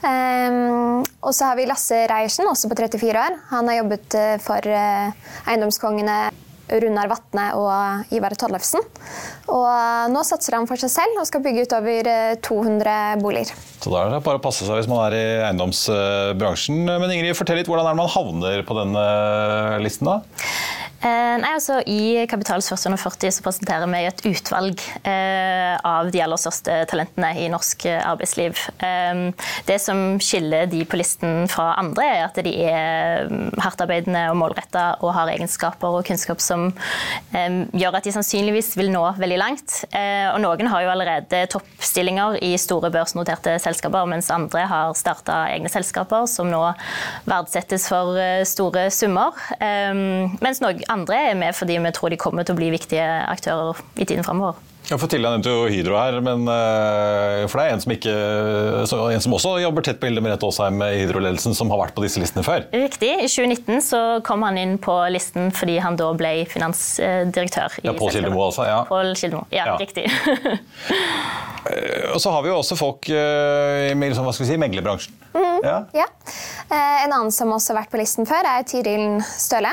Um, 0.05 1.01
og 1.25 1.33
så 1.33 1.49
har 1.49 1.57
vi 1.57 1.65
Lasse 1.69 2.03
Reiersen, 2.11 2.49
også 2.49 2.69
på 2.69 2.77
34 2.77 3.21
år. 3.21 3.39
Han 3.53 3.69
har 3.71 3.79
jobbet 3.83 4.17
for 4.45 4.69
eiendomskongene 4.69 6.19
Runar 6.83 7.11
Vatne 7.13 7.47
og 7.59 8.15
Ivar 8.15 8.35
Tollefsen. 8.39 8.83
Og 9.53 9.67
uh, 9.69 10.07
nå 10.13 10.25
satser 10.27 10.59
han 10.59 10.69
for 10.71 10.81
seg 10.81 10.93
selv 10.93 11.21
og 11.23 11.29
skal 11.29 11.45
bygge 11.45 11.67
ut 11.67 11.77
over 11.79 12.11
200 12.45 13.23
boliger. 13.23 13.55
Så 13.81 13.93
da 13.93 14.01
er 14.03 14.15
det 14.15 14.23
bare 14.25 14.41
å 14.41 14.45
passe 14.45 14.67
seg 14.67 14.81
hvis 14.81 14.91
man 14.91 15.05
er 15.07 15.19
i 15.19 15.25
eiendomsbransjen. 15.51 16.85
Men 16.89 17.13
Ingrid, 17.13 17.37
fortell 17.39 17.61
litt, 17.61 17.71
hvordan 17.71 17.87
er 17.87 17.95
det 17.95 18.03
man 18.03 18.15
havner 18.15 18.65
på 18.67 18.79
denne 18.81 19.05
listen? 19.85 20.09
da? 20.09 20.21
Eh, 21.05 21.37
nei, 21.37 21.51
altså, 21.53 21.83
I 21.85 22.25
Kapitals 22.31 22.71
40 22.71 23.35
så 23.37 23.43
presenterer 23.45 23.91
vi 23.93 23.99
et 24.09 24.23
utvalg 24.25 24.81
eh, 25.05 25.75
av 25.85 26.09
de 26.09 26.21
aller 26.25 26.41
største 26.41 26.79
talentene 26.89 27.35
i 27.43 27.51
norsk 27.53 27.85
eh, 27.91 28.01
arbeidsliv. 28.09 28.57
Eh, 28.81 29.21
det 29.69 29.77
som 29.85 30.17
skiller 30.25 30.65
de 30.73 30.81
på 30.89 30.97
listen 30.97 31.45
fra 31.53 31.75
andre, 31.83 32.07
er 32.09 32.25
at 32.25 32.41
de 32.47 32.55
er 32.71 33.29
mm, 33.29 33.51
hardtarbeidende 33.61 34.23
og 34.31 34.39
målretta 34.41 34.87
og 35.05 35.13
har 35.19 35.33
egenskaper 35.35 35.99
og 35.99 36.09
kunnskap 36.09 36.41
som 36.41 36.71
eh, 37.37 37.61
gjør 37.77 38.01
at 38.01 38.09
de 38.09 38.15
sannsynligvis 38.17 38.73
vil 38.81 38.89
nå 38.95 39.05
veldig 39.21 39.41
langt. 39.43 39.77
Eh, 39.93 40.31
og 40.31 40.41
noen 40.41 40.73
har 40.73 40.87
jo 40.87 40.95
allerede 40.95 41.43
toppstillinger 41.53 42.41
i 42.49 42.55
store 42.61 42.89
børsnoterte 42.95 43.59
selskaper, 43.61 44.09
mens 44.09 44.33
andre 44.33 44.65
har 44.73 44.97
starta 44.97 45.43
egne 45.53 45.69
selskaper 45.69 46.25
som 46.33 46.49
nå 46.49 46.65
verdsettes 47.29 47.91
for 47.93 48.17
store 48.49 48.89
summer. 48.95 49.37
mens 49.61 50.61
noen 50.65 50.94
andre 50.95 51.25
er 51.31 51.39
med 51.39 51.57
fordi 51.57 51.81
vi 51.83 51.97
tror 51.97 52.15
de 52.15 52.21
kommer 52.21 52.47
til 52.47 52.57
å 52.57 52.61
bli 52.61 52.71
viktige 52.75 53.09
aktører 53.29 53.83
i 53.99 54.07
tiden 54.07 54.27
framover. 54.27 54.61
Ja, 54.85 54.99
for 55.01 55.09
Tilda 55.09 55.31
nevnte 55.33 55.49
jo 55.49 55.69
Hydro 55.73 55.97
her, 55.97 56.19
men 56.21 56.43
uh, 56.45 57.47
for 57.49 57.57
det 57.57 57.65
er 57.65 57.73
en 57.73 57.81
som, 57.81 57.93
ikke, 57.95 58.13
en 58.85 59.23
som 59.25 59.37
også 59.37 59.55
jobber 59.63 59.87
tett 59.87 60.01
på 60.01 60.11
Hilde 60.11 60.21
Merete 60.25 60.45
Aasheim 60.45 60.83
i 60.85 60.99
Hydro-ledelsen, 61.01 61.57
som 61.57 61.73
har 61.73 61.81
vært 61.81 61.97
på 61.97 62.05
disse 62.05 62.21
listene 62.21 62.45
før. 62.45 62.67
Riktig. 62.75 63.15
I 63.25 63.31
2019 63.31 63.81
så 63.87 64.03
kom 64.27 64.45
han 64.45 64.61
inn 64.61 64.77
på 64.83 64.93
listen 65.15 65.49
fordi 65.57 65.79
han 65.81 65.97
da 66.01 66.11
ble 66.19 66.35
finansdirektør. 66.53 67.81
ja, 67.87 67.97
Pål 67.97 68.13
Kildemo 68.19 68.45
altså? 68.51 68.69
Ja. 68.69 68.83
Pål 68.91 69.15
Kildemo, 69.17 69.47
ja, 69.55 69.73
ja. 69.73 69.81
riktig. 69.81 70.05
Eh, 71.65 72.11
og 72.13 72.19
så 72.21 72.29
har 72.29 72.43
vi 72.45 72.51
jo 72.51 72.59
også 72.59 72.77
folk 72.77 73.07
uh, 73.09 73.87
i 73.89 73.95
liksom, 73.97 74.27
hva 74.27 74.35
skal 74.37 74.45
vi 74.45 74.51
si, 74.51 74.59
meglerbransjen. 74.61 75.15
Mm, 75.33 75.63
ja. 75.65 75.79
ja. 75.97 76.05
En 76.69 77.09
annen 77.09 77.33
som 77.33 77.55
også 77.57 77.73
har 77.73 77.79
vært 77.79 77.95
på 77.95 78.03
listen 78.03 78.29
før, 78.29 78.45
er 78.45 78.67
Tiril 78.69 79.23
Støle 79.25 79.73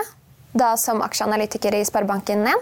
da 0.52 0.74
som 0.78 1.02
aksjeanalytiker 1.02 1.76
i 1.76 1.86
Sparebanken 1.86 2.46
1. 2.48 2.54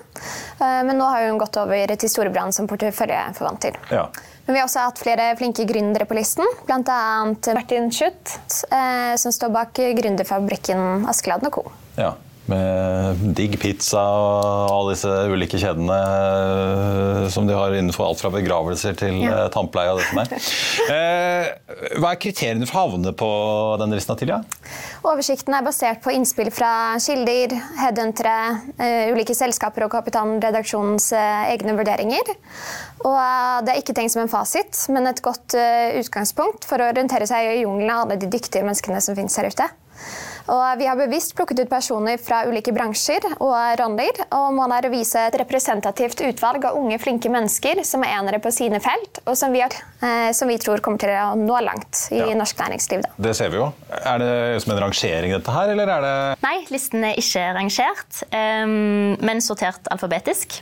Eh, 0.60 0.82
men 0.88 0.98
nå 0.98 1.08
har 1.10 1.28
hun 1.28 1.42
gått 1.42 1.58
over 1.62 1.96
til 1.96 2.12
Storebrand 2.12 2.56
som 2.56 2.70
porteføljeforvalter. 2.70 3.80
Ja. 3.94 4.08
Men 4.46 4.56
vi 4.56 4.62
har 4.62 4.70
også 4.70 4.86
hatt 4.88 5.02
flere 5.02 5.28
flinke 5.38 5.66
gründere 5.70 6.08
på 6.10 6.18
listen, 6.18 6.48
bl.a. 6.66 7.02
Martin 7.54 7.92
Schutt, 7.94 8.40
eh, 8.72 9.14
som 9.22 9.36
står 9.36 9.54
bak 9.54 9.84
gründerfabrikken 10.00 11.06
Askeladden 11.10 11.54
Co. 11.54 11.68
Ja 12.00 12.16
med 12.50 13.22
digg 13.38 13.56
pizza 13.62 14.02
og 14.02 14.72
alle 14.74 14.96
disse 14.96 15.12
ulike 15.30 15.60
kjedene 15.62 15.98
eh, 15.98 17.28
som 17.34 17.48
de 17.48 17.56
har 17.58 17.76
innenfor 17.76 18.08
alt 18.08 18.22
fra 18.22 18.32
begravelser 18.34 18.98
til 19.00 19.22
ja. 19.24 19.46
Eh, 19.46 19.50
tannpleie 19.54 19.94
og 19.94 20.02
det 20.02 20.10
som 20.10 20.22
er. 20.24 20.34
Eh, 20.90 21.98
hva 22.02 22.14
er 22.14 22.22
kriteriene 22.22 22.68
for 22.70 22.80
å 22.80 22.86
havne 22.88 23.14
på 23.18 23.30
denne 23.82 23.98
listen? 23.98 24.18
Tilja? 24.20 24.40
Oversikten 25.06 25.54
er 25.54 25.64
basert 25.64 26.02
på 26.04 26.12
innspill 26.16 26.50
fra 26.52 26.98
kilder, 27.00 27.54
headhuntere, 27.78 28.38
ulike 29.14 29.36
selskaper 29.38 29.86
og 29.86 29.92
Kapitalredaksjonens 29.94 31.12
egne 31.14 31.76
vurderinger. 31.78 32.34
Og 33.06 33.20
det 33.68 33.76
er 33.76 33.84
ikke 33.84 33.96
tenkt 33.96 34.16
som 34.16 34.24
en 34.24 34.32
fasit, 34.32 34.82
men 34.92 35.08
et 35.08 35.22
godt 35.24 35.56
utgangspunkt 35.56 36.66
for 36.68 36.82
å 36.82 36.90
orientere 36.90 37.30
seg 37.30 37.52
i 37.54 37.62
jungelen 37.62 37.94
av 37.94 38.08
alle 38.08 38.18
de 38.20 38.32
dyktige 38.34 38.66
menneskene 38.66 39.00
som 39.06 39.16
finnes 39.20 39.38
her 39.40 39.52
ute. 39.54 39.70
Og 40.50 40.80
vi 40.80 40.88
har 40.90 40.98
bevisst 40.98 41.36
plukket 41.38 41.62
ut 41.62 41.70
personer 41.70 42.18
fra 42.22 42.42
ulike 42.50 42.74
bransjer 42.74 43.26
og 43.38 43.54
roller, 43.80 44.22
og 44.34 44.56
målet 44.58 44.80
er 44.80 44.88
å 44.90 44.94
vise 44.94 45.26
et 45.30 45.38
representativt 45.42 46.24
utvalg 46.26 46.66
av 46.66 46.80
unge, 46.80 46.98
flinke 47.02 47.30
mennesker 47.30 47.84
som 47.86 48.04
er 48.06 48.16
enere 48.18 48.40
på 48.42 48.52
sine 48.54 48.82
felt, 48.82 49.22
og 49.26 49.38
som 49.38 49.54
vi, 49.54 49.62
har, 49.62 49.76
eh, 50.02 50.32
som 50.34 50.50
vi 50.50 50.58
tror 50.62 50.82
kommer 50.86 51.02
til 51.02 51.14
å 51.14 51.36
nå 51.38 51.60
langt 51.66 52.08
i 52.16 52.22
ja. 52.24 52.32
norsk 52.38 52.64
næringsliv. 52.64 53.06
Da. 53.06 53.14
Det 53.30 53.36
ser 53.38 53.54
vi 53.54 53.62
jo. 53.62 53.70
Er 54.00 54.24
det 54.24 54.32
som 54.64 54.74
en 54.74 54.82
rangering, 54.88 55.36
dette 55.38 55.54
her, 55.54 55.76
eller 55.76 55.94
er 55.98 56.08
det 56.08 56.16
Nei, 56.46 56.56
listen 56.74 57.06
er 57.06 57.20
ikke 57.20 57.46
rangert, 57.60 58.24
um, 58.34 59.14
men 59.22 59.46
sortert 59.46 59.86
alfabetisk. 59.94 60.62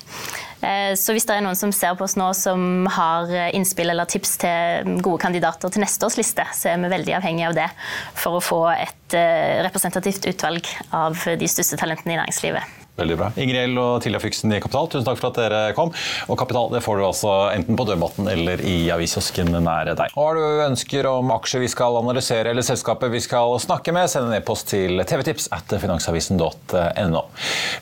Eh, 0.62 0.94
så 0.98 1.14
hvis 1.16 1.28
det 1.30 1.38
er 1.38 1.46
noen 1.46 1.60
som 1.60 1.74
ser 1.76 1.98
på 1.98 2.06
oss 2.08 2.18
nå 2.20 2.32
som 2.38 2.88
har 2.96 3.32
innspill 3.58 3.94
eller 3.94 4.10
tips 4.10 4.38
til 4.42 4.98
gode 5.06 5.22
kandidater 5.22 5.74
til 5.74 5.84
neste 5.86 6.08
års 6.08 6.18
liste, 6.20 6.48
så 6.56 6.74
er 6.74 6.82
vi 6.82 6.94
veldig 6.96 7.18
avhengig 7.20 7.48
av 7.50 7.58
det 7.58 7.70
for 8.18 8.40
å 8.40 8.44
få 8.44 8.64
et 8.74 9.18
eh, 9.18 9.62
representativt 9.68 10.30
utvalg 10.34 10.74
av 10.96 11.18
de 11.38 11.52
største 11.52 11.80
talentene 11.80 12.18
i 12.18 12.22
næringslivet. 12.22 12.77
Veldig 12.98 13.18
bra. 13.20 13.28
Ingrid 13.38 13.78
og 13.78 14.00
Tilja 14.02 14.18
Fyksen 14.18 14.56
i 14.56 14.58
Kapital, 14.58 14.88
tusen 14.90 15.06
takk 15.06 15.20
for 15.20 15.30
at 15.30 15.38
dere 15.38 15.74
kom. 15.78 15.92
Og 16.32 16.38
Kapital 16.40 16.72
det 16.74 16.80
får 16.82 16.98
du 16.98 17.04
altså 17.06 17.34
enten 17.54 17.78
på 17.78 17.86
dørmatten 17.86 18.26
eller 18.32 18.64
i 18.66 18.88
aviskiosken 18.90 19.52
nære 19.54 19.94
deg. 20.00 20.16
Og 20.18 20.24
har 20.26 20.40
du 20.40 20.64
ønsker 20.66 21.06
om 21.12 21.30
aksjer 21.36 21.62
vi 21.62 21.70
skal 21.70 22.00
analysere 22.00 22.50
eller 22.50 22.66
selskapet 22.66 23.14
vi 23.14 23.22
skal 23.22 23.54
snakke 23.62 23.94
med, 23.94 24.10
send 24.10 24.32
en 24.32 24.38
e-post 24.40 24.72
til 24.72 24.98
tvtips 25.06 25.46
at 25.54 25.76
finansavisen.no. 25.78 27.22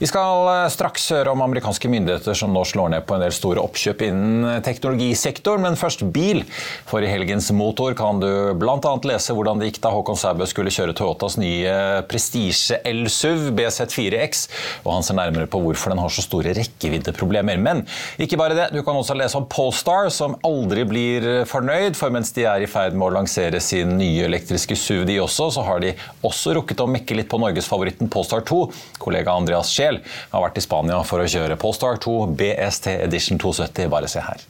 Vi 0.01 0.10
skal 0.12 0.50
eh, 0.51 0.65
straks 0.75 1.07
høre 1.15 1.31
om 1.31 1.45
amerikanske 1.45 1.93
myndigheter 1.95 2.36
som 2.36 2.51
nå 2.51 2.65
slår 2.67 2.91
ned 2.98 3.07
på 3.07 3.15
en 3.15 3.24
del 3.24 3.36
store 3.36 3.63
oppkjøp 3.63 4.03
innen 4.10 4.60
teknologisektoren, 4.67 5.63
men 5.63 5.79
først 5.79 6.03
bil. 6.12 6.43
For 6.91 7.00
i 7.00 7.13
helgens 7.13 7.53
motor 7.55 7.95
kan 7.95 8.19
du 8.19 8.51
bl.a. 8.60 8.93
lese 9.07 9.38
hvordan 9.38 9.63
det 9.63 9.72
gikk 9.72 9.81
da 9.88 9.95
Håkon 9.95 10.19
Sæbø 10.19 10.51
skulle 10.51 10.75
kjøre 10.75 10.98
Toyotas 10.98 11.39
nye 11.39 12.03
prestisje 12.12 12.84
elsuv 12.84 13.53
BZ4X. 13.55 14.45
og 14.84 14.91
han 14.98 15.04
ser 15.05 15.17
nærmere 15.17 15.50
på 15.51 15.62
hvorfor 15.63 15.93
den 15.93 16.01
har 16.01 16.13
så 16.13 16.24
store 16.25 16.55
rekkeviddeproblemer. 16.57 17.62
Men 17.62 17.83
ikke 18.21 18.39
bare 18.41 18.57
det, 18.57 18.69
du 18.75 18.81
kan 18.85 18.97
også 18.97 19.17
lese 19.17 19.39
om 19.39 19.47
Polestar, 19.51 20.09
som 20.13 20.38
aldri 20.45 20.85
blir 20.89 21.27
fornøyd. 21.50 21.97
For 22.00 22.13
mens 22.13 22.33
de 22.35 22.47
er 22.50 22.65
i 22.65 22.69
ferd 22.69 22.97
med 22.97 23.09
å 23.09 23.13
lansere 23.19 23.62
sin 23.63 23.95
nye 24.00 24.25
elektriske 24.27 24.77
SUV, 24.79 25.05
de 25.09 25.19
også, 25.24 25.51
så 25.55 25.65
har 25.67 25.83
de 25.83 25.93
også 26.25 26.55
rukket 26.57 26.81
å 26.81 26.89
mekke 26.89 27.19
litt 27.19 27.29
på 27.31 27.39
norgesfavoritten 27.41 28.12
Polestar 28.12 28.45
2. 28.47 28.62
Kollega 29.01 29.35
Andreas 29.35 29.71
Scheel 29.74 30.01
har 30.33 30.45
vært 30.47 30.59
i 30.59 30.65
Spania 30.65 31.01
for 31.07 31.21
å 31.21 31.29
kjøre 31.29 31.59
Polestar 31.62 32.01
2 32.03 32.17
BST 32.39 32.91
Edition 33.05 33.41
270. 33.41 33.89
Bare 33.93 34.12
se 34.12 34.24
her. 34.25 34.43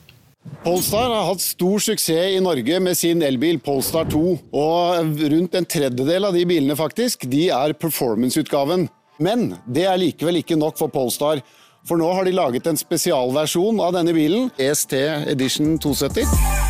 Polestar 0.66 1.10
har 1.10 1.26
hatt 1.32 1.42
stor 1.42 1.82
suksess 1.82 2.36
i 2.38 2.42
Norge 2.44 2.80
med 2.84 2.98
sin 2.98 3.24
elbil 3.26 3.58
Polestar 3.66 4.06
2. 4.12 4.22
Og 4.54 5.24
rundt 5.34 5.58
en 5.58 5.66
tredjedel 5.66 6.30
av 6.30 6.38
de 6.38 6.46
bilene 6.46 6.78
faktisk, 6.78 7.26
de 7.30 7.48
er 7.54 7.74
performance-utgaven. 7.82 8.88
Men 9.18 9.54
det 9.66 9.86
er 9.88 10.02
likevel 10.02 10.42
ikke 10.42 10.60
nok 10.60 10.80
for 10.80 10.92
Polestar. 10.92 11.44
For 11.86 12.02
nå 12.02 12.10
har 12.18 12.26
de 12.26 12.34
laget 12.34 12.68
en 12.68 12.80
spesialversjon 12.80 13.82
av 13.84 13.94
denne 13.96 14.16
bilen, 14.18 14.50
EST 14.58 14.98
Edition 15.36 15.76
270. 15.78 16.65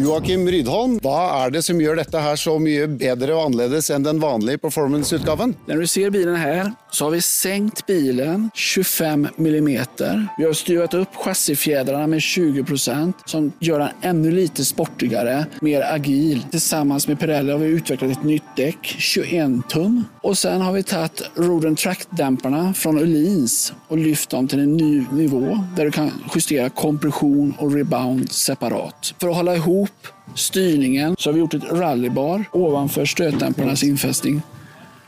Joakim 0.00 0.46
Rydholm, 0.48 0.96
hva 1.04 1.44
er 1.44 1.52
det 1.54 1.60
som 1.66 1.80
gjør 1.80 1.98
dette 2.00 2.20
her 2.22 2.38
så 2.40 2.54
mye 2.62 2.86
bedre 2.88 3.34
og 3.36 3.50
annerledes 3.50 3.90
enn 3.92 4.04
den 4.06 4.20
vanlige 4.22 4.60
performance-utgaven? 4.62 5.52
Når 5.68 5.82
du 5.82 5.88
ser 5.90 6.12
bilen 6.14 6.38
her, 6.40 6.70
så 6.90 7.06
har 7.06 7.14
vi 7.14 7.20
senkt 7.24 7.82
bilen 7.88 8.48
25 8.54 9.28
millimeter. 9.36 10.22
Vi 10.38 10.46
har 10.46 10.56
stuet 10.56 10.94
opp 10.98 11.18
chassifjädrarna 11.24 12.06
med 12.10 12.20
20% 12.24 13.26
som 13.30 13.50
gjør 13.60 13.84
den 13.84 14.06
enda 14.10 14.32
litt 14.34 14.62
sportigere, 14.64 15.44
mer 15.60 15.84
agil. 15.90 16.42
Sammen 16.56 17.00
med 17.06 17.20
Pirelli 17.20 17.52
har 17.52 17.60
vi 17.60 17.74
utviklet 17.76 18.16
et 18.16 18.26
nytt 18.26 18.50
dekk, 18.58 18.94
21 18.98 19.60
tum. 19.70 20.00
Og 20.24 20.36
så 20.38 20.56
har 20.60 20.74
vi 20.74 20.84
tatt 20.86 21.22
Roden 21.38 21.76
track-demperne 21.78 22.70
fra 22.76 22.94
Ulins 22.96 23.70
og 23.90 24.00
lyft 24.00 24.30
dem 24.32 24.48
til 24.50 24.64
en 24.64 24.76
ny 24.76 25.04
nivå, 25.12 25.56
der 25.76 25.88
du 25.88 25.94
kan 25.94 26.10
justere 26.34 26.70
kompresjon 26.74 27.54
og 27.58 27.74
rebound 27.74 28.30
separat. 28.34 29.12
For 29.20 29.30
å 29.30 29.38
holde 29.40 29.58
ihop 29.90 30.14
styrningen 30.34 31.16
så 31.18 31.28
har 31.28 31.34
vi 31.34 31.40
gjort 31.40 31.54
et 31.54 31.72
rallybar 31.72 32.44
ovenfor 32.52 33.04
støtdempernes 33.04 33.82
innfesting. 33.82 34.42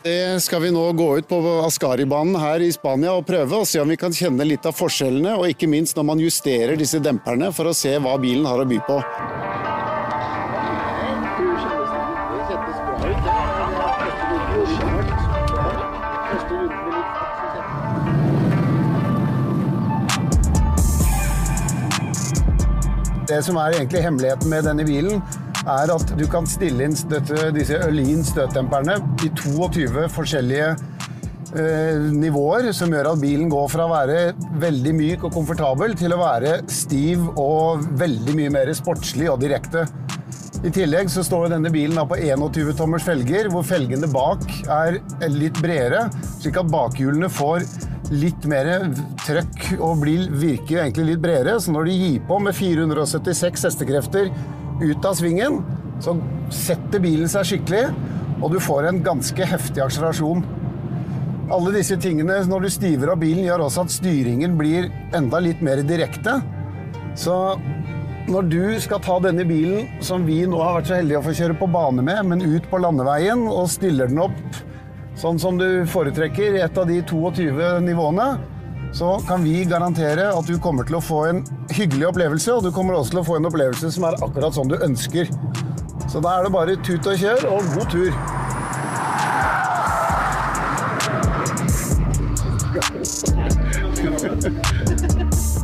Det 0.02 0.42
skal 0.42 0.62
vi 0.62 0.72
nå 0.74 0.82
gå 0.98 1.18
ut 1.18 1.28
på 1.30 1.38
Ascari-banen 1.62 2.34
her 2.42 2.60
i 2.60 2.72
Spania 2.74 3.12
og 3.14 3.26
prøve 3.26 3.62
og 3.62 3.68
se 3.70 3.78
om 3.78 3.92
vi 3.92 3.96
kan 4.00 4.14
kjenne 4.14 4.46
litt 4.48 4.66
av 4.66 4.74
forskjellene, 4.74 5.36
og 5.38 5.46
ikke 5.46 5.70
minst 5.70 5.94
når 5.96 6.08
man 6.10 6.24
justerer 6.24 6.74
disse 6.76 6.98
demperne 6.98 7.52
for 7.54 7.70
å 7.70 7.76
se 7.76 7.94
hva 8.02 8.18
bilen 8.18 8.48
har 8.50 8.64
å 8.64 8.66
by 8.66 8.82
på. 8.88 8.98
Det 23.32 23.38
som 23.46 23.56
er 23.56 23.78
egentlig 23.78 24.02
hemmeligheten 24.04 24.50
med 24.52 24.66
denne 24.68 24.84
bilen, 24.84 25.22
er 25.62 25.92
at 25.94 26.10
du 26.18 26.24
kan 26.28 26.44
stille 26.48 26.84
inn 26.84 26.96
dette, 27.08 27.46
disse 27.54 27.78
Ølin 27.86 28.20
støtdemperne 28.26 28.98
i 29.24 29.30
22 29.38 30.08
forskjellige 30.12 30.66
eh, 31.56 32.02
nivåer, 32.12 32.68
som 32.76 32.92
gjør 32.92 33.12
at 33.14 33.22
bilen 33.22 33.48
går 33.52 33.70
fra 33.72 33.86
å 33.86 33.92
være 33.94 34.18
veldig 34.60 34.92
myk 34.98 35.24
og 35.28 35.36
komfortabel 35.38 35.96
til 35.96 36.12
å 36.12 36.20
være 36.20 36.58
stiv 36.68 37.24
og 37.40 37.86
veldig 38.02 38.36
mye 38.36 38.52
mer 38.58 38.72
sportslig 38.76 39.30
og 39.32 39.40
direkte. 39.40 39.86
I 40.62 40.74
tillegg 40.74 41.08
så 41.10 41.24
står 41.24 41.54
denne 41.54 41.72
bilen 41.72 41.96
på 42.10 42.18
21 42.20 42.76
tommers 42.78 43.06
felger, 43.06 43.48
hvor 43.54 43.64
felgene 43.66 44.10
bak 44.12 44.44
er 44.68 45.00
litt 45.32 45.56
bredere, 45.62 46.04
slik 46.36 46.60
at 46.60 46.68
bakhjulene 46.70 47.32
får 47.32 47.64
litt 48.12 48.46
mer 48.48 48.68
trøkk 49.24 49.68
og 49.78 50.02
blir, 50.02 50.26
virker 50.36 50.82
egentlig 50.82 51.12
litt 51.12 51.22
bredere. 51.22 51.58
Så 51.60 51.72
når 51.74 51.88
de 51.88 51.98
gir 51.98 52.24
på 52.28 52.38
med 52.42 52.56
476 52.56 53.68
hestekrefter 53.68 54.32
ut 54.82 55.06
av 55.08 55.16
svingen, 55.18 55.60
så 56.02 56.16
setter 56.52 57.02
bilen 57.02 57.30
seg 57.30 57.46
skikkelig, 57.48 57.84
og 58.42 58.50
du 58.52 58.58
får 58.62 58.88
en 58.88 59.02
ganske 59.04 59.46
heftig 59.46 59.84
akselerasjon. 59.84 60.42
Alle 61.52 61.74
disse 61.76 61.98
tingene 62.00 62.40
når 62.48 62.66
du 62.66 62.72
stiver 62.72 63.12
av 63.12 63.20
bilen, 63.22 63.44
gjør 63.46 63.66
også 63.66 63.86
at 63.86 63.94
styringen 63.94 64.56
blir 64.58 64.90
enda 65.14 65.40
litt 65.42 65.62
mer 65.64 65.82
direkte. 65.86 66.40
Så 67.18 67.36
når 68.30 68.48
du 68.48 68.60
skal 68.82 69.02
ta 69.02 69.18
denne 69.22 69.44
bilen, 69.46 69.88
som 70.04 70.26
vi 70.26 70.42
nå 70.48 70.60
har 70.62 70.78
vært 70.78 70.90
så 70.90 70.98
heldige 70.98 71.20
å 71.20 71.24
få 71.26 71.34
kjøre 71.36 71.58
på 71.60 71.70
bane 71.74 72.04
med, 72.06 72.20
men 72.30 72.44
ut 72.44 72.68
på 72.70 72.80
landeveien 72.82 73.44
og 73.50 73.70
stiller 73.70 74.10
den 74.10 74.22
opp 74.26 74.62
sånn 75.18 75.38
som 75.40 75.58
du 75.60 75.84
foretrekker 75.90 76.56
et 76.62 76.78
av 76.78 76.88
de 76.88 77.00
22 77.04 77.80
nivåene, 77.84 78.28
så 78.92 79.14
kan 79.28 79.44
vi 79.44 79.64
garantere 79.64 80.28
at 80.36 80.46
du 80.48 80.58
kommer 80.60 80.84
til 80.84 80.98
å 80.98 81.04
få 81.04 81.22
en 81.30 81.42
hyggelig 81.72 82.10
opplevelse, 82.10 82.52
og 82.52 82.66
du 82.66 82.72
kommer 82.74 82.98
også 82.98 83.14
til 83.14 83.22
å 83.22 83.26
få 83.30 83.38
en 83.38 83.48
opplevelse 83.48 83.92
som 83.94 84.04
er 84.08 84.18
akkurat 84.20 84.56
sånn 84.56 84.72
du 84.72 84.76
ønsker. 84.84 85.30
Så 86.12 86.20
da 86.20 86.36
er 86.36 86.44
det 86.44 86.52
bare 86.52 86.76
tut 86.84 87.08
og 87.08 87.16
kjør, 87.16 87.46
og 87.48 87.72
god 87.76 87.88
tur. 87.92 88.12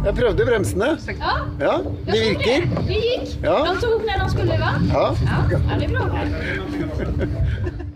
Jeg 0.08 0.14
prøvde 0.16 0.44
bremsene. 0.48 0.94
Ja. 1.18 1.34
ja 1.60 1.74
de 2.06 2.22
virker. 2.22 2.64
De 2.86 2.96
gikk. 2.96 3.34
Ja. 3.42 3.58
De 3.66 3.76
tok 3.82 4.06
ned 4.08 4.24
de 4.24 4.30
skulle, 4.32 4.56
va? 4.62 4.72
Ja. 4.88 5.04
ja. 5.26 5.42
ja 5.52 5.82
det 5.82 5.90
er 5.90 5.98
bra. 5.98 7.84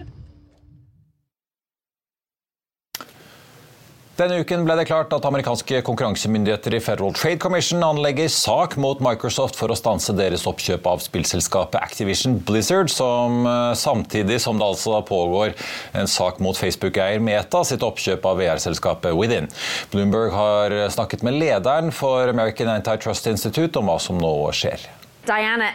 Denne 4.13 4.43
uken 4.43 4.67
ble 4.67 4.75
det 4.77 4.85
klart 4.91 5.15
at 5.17 5.25
amerikanske 5.25 5.79
konkurransemyndigheter 5.87 6.75
i 6.77 6.81
Federal 6.85 7.15
Trade 7.17 7.41
Commission 7.41 7.81
anlegger 7.87 8.29
sak 8.29 8.77
mot 8.77 9.01
Microsoft 9.01 9.57
for 9.57 9.73
å 9.73 9.77
stanse 9.79 10.13
deres 10.19 10.45
oppkjøp 10.51 10.85
av 10.91 11.01
spillselskapet 11.01 11.81
Activision 11.81 12.37
Blizzard, 12.45 12.93
som 12.93 13.49
eh, 13.49 13.73
samtidig 13.81 14.37
som 14.45 14.61
det 14.61 14.69
altså 14.69 15.01
pågår 15.09 15.57
en 15.97 16.13
sak 16.13 16.45
mot 16.45 16.61
Facebook-eier 16.61 17.25
Meta 17.25 17.65
sitt 17.65 17.87
oppkjøp 17.89 18.29
av 18.29 18.37
VR-selskapet 18.43 19.17
Within. 19.17 19.49
Bloomberg 19.95 20.37
har 20.37 20.77
snakket 20.93 21.25
med 21.25 21.41
lederen 21.41 21.89
for 21.89 22.29
American 22.29 22.69
Antitrust 22.77 23.33
Institute 23.33 23.81
om 23.81 23.89
hva 23.89 23.97
som 23.97 24.21
nå 24.21 24.35
skjer. 24.53 24.93
Diana, 25.25 25.73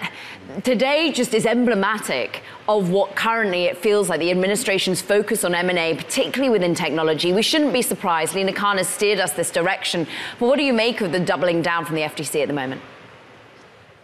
today 0.64 1.10
just 1.14 1.34
is 1.34 1.46
emblematic 1.46 2.42
of 2.68 2.90
what 2.90 3.16
currently 3.16 3.64
it 3.64 3.78
feels 3.78 4.10
like 4.10 4.20
the 4.20 4.30
administration's 4.30 5.02
focus 5.02 5.46
on 5.46 5.56
M&A, 5.56 5.96
particularly 5.96 6.50
within 6.50 6.76
technology. 6.76 7.32
We 7.32 7.42
shouldn't 7.42 7.72
be 7.72 7.82
surprised. 7.82 8.36
Lena 8.36 8.52
Khan 8.52 8.78
has 8.78 8.90
steered 8.90 9.22
us 9.22 9.32
this 9.32 9.50
direction. 9.50 10.06
But 10.38 10.48
what 10.48 10.58
do 10.58 10.66
you 10.66 10.74
make 10.74 11.00
of 11.00 11.14
the 11.14 11.22
doubling 11.22 11.62
down 11.62 11.86
from 11.86 11.96
the 11.96 12.02
FTC 12.02 12.42
at 12.42 12.50
the 12.50 12.54
moment? 12.54 12.82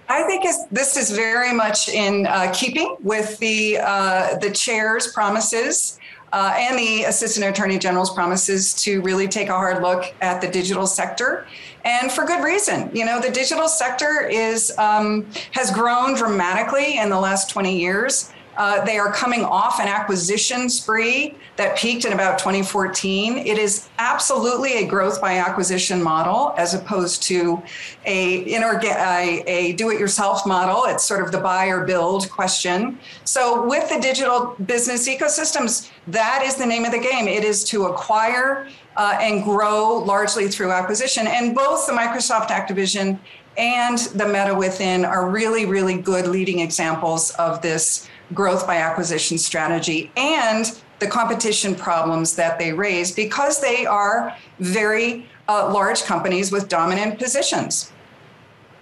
I 0.08 0.24
think 0.24 0.46
this 0.72 0.96
is 0.96 1.12
very 1.12 1.54
much 1.54 1.90
in 1.90 2.26
uh, 2.28 2.54
keeping 2.54 2.96
with 3.02 3.38
the 3.40 3.80
uh, 3.82 4.38
the 4.38 4.52
chair's 4.52 5.12
promises 5.12 5.98
uh, 6.34 6.54
and 6.58 6.78
the 6.78 7.04
Assistant 7.04 7.46
Attorney 7.46 7.78
General's 7.78 8.12
promises 8.12 8.74
to 8.74 9.02
really 9.02 9.28
take 9.28 9.50
a 9.50 9.54
hard 9.54 9.84
look 9.84 10.13
at 10.19 10.41
the 10.41 10.48
digital 10.48 10.88
sector, 10.88 11.46
and 11.86 12.12
for 12.12 12.26
good 12.26 12.43
reason. 12.43 12.89
You 12.93 13.06
know, 13.06 13.22
the 13.22 13.30
digital 13.30 13.67
sector 13.67 14.28
is 14.28 14.76
um, 14.80 15.28
has 15.52 15.69
grown 15.72 16.15
dramatically 16.15 16.98
in 16.98 17.10
the 17.10 17.19
last 17.19 17.52
20 17.52 17.80
years. 17.80 18.32
Uh, 18.56 18.84
they 18.86 18.98
are 18.98 19.12
coming 19.12 19.44
off 19.44 19.80
an 19.80 19.88
acquisition 19.88 20.70
spree 20.70 21.36
that 21.56 21.78
peaked 21.78 22.06
in 22.06 22.13
about 22.13 22.38
2014. 22.38 23.38
It 23.38 23.58
is 23.58 23.89
absolutely 24.00 24.84
a 24.84 24.88
growth 24.88 25.22
by 25.22 25.38
acquisition 25.38 26.02
model 26.02 26.54
as 26.58 26.74
opposed 26.74 27.24
to 27.24 27.62
a, 28.06 28.46
a, 28.56 29.44
a 29.48 29.74
do-it-yourself 29.74 30.46
model. 30.46 30.86
It's 30.86 31.04
sort 31.04 31.24
of 31.24 31.32
the 31.32 31.39
buy 31.39 31.68
or 31.68 31.86
build 31.86 32.30
question. 32.30 33.00
So 33.24 33.68
with 33.68 33.89
the 33.89 34.00
digital 34.00 34.56
business 34.66 35.08
ecosystems, 35.08 35.89
that 36.08 36.44
is 36.46 36.56
the 36.56 36.66
name 36.66 36.86
of 36.86 36.92
the 36.92 37.00
game. 37.00 37.28
It 37.28 37.44
is 37.44 37.63
to 37.66 37.86
acquire 37.86 38.68
uh, 38.96 39.18
and 39.20 39.44
grow 39.44 39.98
largely 39.98 40.48
through 40.48 40.72
acquisition. 40.72 41.28
And 41.28 41.56
both 41.56 41.88
the 41.88 41.94
Microsoft 41.94 42.48
Activision 42.48 43.20
and 43.58 43.98
the 43.98 44.26
Meta 44.26 44.56
Within 44.56 45.06
are 45.06 45.30
really, 45.30 45.66
really 45.66 45.98
good 45.98 46.28
leading 46.28 46.60
examples 46.60 47.32
of 47.32 47.62
this 47.62 48.08
growth 48.34 48.65
by 48.65 48.78
acquisition 48.78 49.38
strategy 49.38 50.12
and 50.17 50.80
the 51.00 51.08
competition 51.08 51.76
problems 51.76 52.36
that 52.36 52.58
they 52.58 52.72
raise 52.72 53.12
because 53.12 53.60
they 53.60 53.86
are 53.86 54.36
very 54.60 55.28
uh, 55.50 55.72
large 55.72 56.04
companies 56.04 56.52
with 56.52 56.69
dominant 56.69 57.19
positions. 57.19 57.91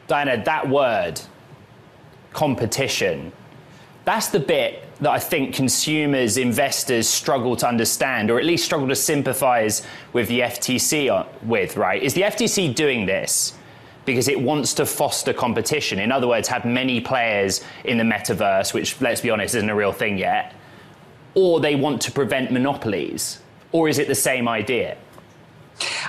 Diana, 0.07 0.43
that 0.43 0.67
word, 0.69 1.19
competition, 2.33 3.31
that's 4.05 4.27
the 4.27 4.39
bit 4.39 4.83
that 4.99 5.09
I 5.09 5.19
think 5.19 5.55
consumers, 5.55 6.37
investors 6.37 7.07
struggle 7.07 7.55
to 7.57 7.67
understand, 7.67 8.29
or 8.29 8.39
at 8.39 8.45
least 8.45 8.65
struggle 8.65 8.87
to 8.87 8.95
sympathize 8.95 9.81
with 10.13 10.27
the 10.27 10.41
FTC 10.41 11.25
with, 11.43 11.75
right? 11.75 12.01
Is 12.01 12.13
the 12.13 12.21
FTC 12.21 12.73
doing 12.75 13.05
this 13.05 13.53
because 14.05 14.27
it 14.27 14.39
wants 14.39 14.73
to 14.75 14.85
foster 14.85 15.33
competition. 15.33 15.99
In 15.99 16.11
other 16.11 16.27
words, 16.27 16.47
have 16.47 16.65
many 16.65 17.01
players 17.01 17.61
in 17.85 17.97
the 17.97 18.03
metaverse, 18.03 18.73
which, 18.73 18.99
let's 19.01 19.21
be 19.21 19.29
honest, 19.29 19.55
isn't 19.55 19.69
a 19.69 19.75
real 19.75 19.91
thing 19.91 20.17
yet. 20.17 20.53
Or 21.33 21.59
they 21.59 21.75
want 21.75 22.01
to 22.01 22.11
prevent 22.11 22.51
monopolies. 22.51 23.39
Or 23.71 23.87
is 23.87 23.99
it 23.99 24.07
the 24.07 24.15
same 24.15 24.47
idea? 24.47 24.97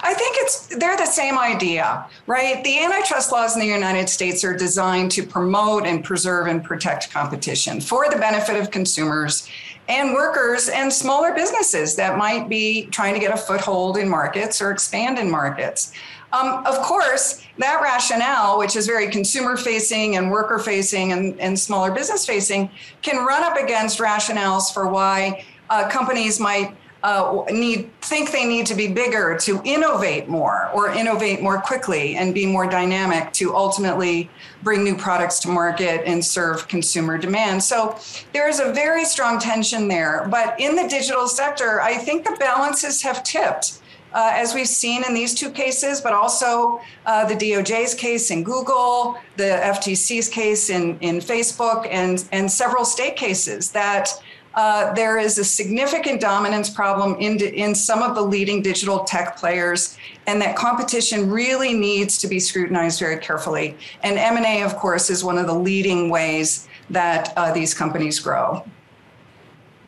I 0.03 0.15
think 0.15 0.37
it's 0.39 0.67
they're 0.77 0.97
the 0.97 1.07
same 1.07 1.39
idea, 1.39 2.07
right? 2.27 2.63
The 2.63 2.79
antitrust 2.81 3.33
laws 3.33 3.55
in 3.55 3.61
the 3.61 3.67
United 3.67 4.09
States 4.09 4.45
are 4.45 4.55
designed 4.55 5.11
to 5.13 5.23
promote 5.23 5.87
and 5.87 6.05
preserve 6.05 6.47
and 6.49 6.63
protect 6.63 7.11
competition 7.11 7.81
for 7.81 8.11
the 8.11 8.17
benefit 8.17 8.61
of 8.61 8.71
consumers 8.71 9.49
and 9.89 10.13
workers 10.13 10.69
and 10.69 10.93
smaller 10.93 11.35
businesses 11.35 11.97
that 11.97 12.19
might 12.19 12.49
be 12.49 12.87
trying 12.87 13.15
to 13.15 13.21
get 13.21 13.33
a 13.33 13.37
foothold 13.37 13.97
in 13.97 14.09
markets 14.09 14.61
or 14.61 14.71
expand 14.71 15.19
in 15.19 15.31
markets. 15.31 15.93
Um, 16.33 16.65
of 16.67 16.79
course, 16.83 17.42
that 17.59 17.81
rationale, 17.83 18.59
which 18.59 18.77
is 18.77 18.87
very 18.87 19.11
consumer 19.11 19.57
facing 19.57 20.17
and 20.17 20.31
worker 20.31 20.59
facing 20.59 21.13
and, 21.13 21.39
and 21.39 21.59
smaller 21.59 21.91
business 21.91 22.25
facing, 22.25 22.71
can 23.03 23.25
run 23.25 23.43
up 23.43 23.57
against 23.57 23.99
rationales 23.99 24.73
for 24.73 24.89
why 24.89 25.45
uh, 25.69 25.89
companies 25.89 26.41
might 26.41 26.77
uh, 27.03 27.43
need 27.51 27.91
think 28.01 28.31
they 28.31 28.47
need 28.47 28.65
to 28.65 28.75
be 28.75 28.87
bigger 28.87 29.37
to 29.37 29.61
innovate 29.65 30.29
more 30.29 30.71
or 30.73 30.91
innovate 30.91 31.43
more 31.43 31.61
quickly 31.61 32.15
and 32.15 32.33
be 32.33 32.47
more 32.47 32.67
dynamic 32.67 33.33
to 33.33 33.57
ultimately 33.57 34.31
bring 34.63 34.85
new 34.85 34.97
products 34.97 35.41
to 35.41 35.49
market 35.49 36.03
and 36.07 36.25
serve 36.25 36.69
consumer 36.69 37.19
demand. 37.19 37.63
So 37.63 37.99
there 38.33 38.49
is 38.49 38.61
a 38.61 38.73
very 38.73 39.05
strong 39.05 39.41
tension 39.41 39.89
there. 39.89 40.29
But 40.31 40.59
in 40.61 40.77
the 40.77 40.87
digital 40.89 41.27
sector, 41.27 41.81
I 41.81 41.97
think 41.97 42.25
the 42.25 42.37
balances 42.39 43.03
have 43.03 43.25
tipped. 43.25 43.82
Uh, 44.15 44.31
as 44.35 44.55
we've 44.55 44.69
seen 44.69 45.05
in 45.05 45.15
these 45.15 45.35
two 45.35 45.51
cases, 45.51 46.01
but 46.01 46.13
also 46.13 46.81
uh, 47.07 47.25
the 47.25 47.35
DOJ's 47.35 47.95
case 47.95 48.31
in 48.31 48.43
Google, 48.43 49.19
the 49.37 49.45
FTC's 49.45 50.29
case 50.29 50.71
in, 50.71 50.99
in 51.01 51.17
Facebook, 51.17 51.87
and, 51.91 52.25
and 52.33 52.51
several 52.51 52.85
state 52.85 53.17
cases 53.17 53.71
that 53.71 54.11
uh, 54.55 54.93
there 54.93 55.19
is 55.19 55.39
a 55.39 55.45
significant 55.45 56.21
dominance 56.21 56.69
problem 56.69 57.17
in, 57.21 57.41
in 57.41 57.75
some 57.75 58.03
of 58.03 58.15
the 58.15 58.21
leading 58.21 58.61
digital 58.61 59.05
tech 59.05 59.37
players, 59.37 59.97
and 60.27 60.41
that 60.43 60.57
competition 60.57 61.31
really 61.31 61.73
needs 61.73 62.19
to 62.19 62.29
be 62.29 62.39
scrutinized 62.39 63.01
very 63.01 63.17
carefully. 63.17 63.77
And 64.03 64.19
M&A, 64.19 64.63
of 64.63 64.77
course, 64.77 65.09
is 65.09 65.25
one 65.25 65.39
of 65.39 65.47
the 65.47 65.55
leading 65.55 66.11
ways 66.11 66.69
that 66.91 67.33
uh, 67.37 67.53
these 67.53 67.73
companies 67.73 68.21
grow. 68.21 68.63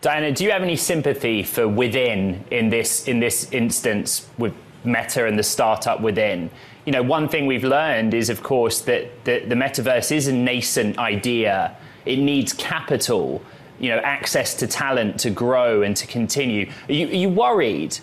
Diana, 0.05 0.33
do 0.33 0.45
you 0.45 0.51
have 0.51 0.63
any 0.63 0.77
sympathy 0.77 1.43
for 1.43 1.67
within 1.67 2.45
in 2.51 2.69
this 2.69 3.09
in 3.09 3.21
this 3.21 3.51
instance 3.53 4.29
with 4.37 4.53
Meta 4.85 5.25
and 5.25 5.39
the 5.39 5.43
startup 5.43 6.03
within? 6.03 6.51
You 6.85 6.93
know, 6.93 7.03
one 7.03 7.27
thing 7.27 7.47
we've 7.47 7.65
learned 7.65 8.13
is, 8.13 8.29
of 8.29 8.43
course, 8.43 8.83
that 8.83 9.25
the, 9.25 9.39
the 9.47 9.55
metaverse 9.55 10.15
is 10.15 10.27
a 10.27 10.33
nascent 10.35 10.99
idea. 10.99 11.75
It 12.05 12.19
needs 12.19 12.53
capital 12.53 13.43
you 13.81 13.89
know, 13.89 13.97
access 14.01 14.55
to 14.57 14.67
talent 14.67 15.21
to 15.21 15.31
grow 15.31 15.81
and 15.81 15.97
to 15.97 16.07
continue. 16.07 16.71
Are 16.87 16.93
you, 16.93 17.07
are 17.09 17.21
you 17.25 17.31
worried 17.31 17.99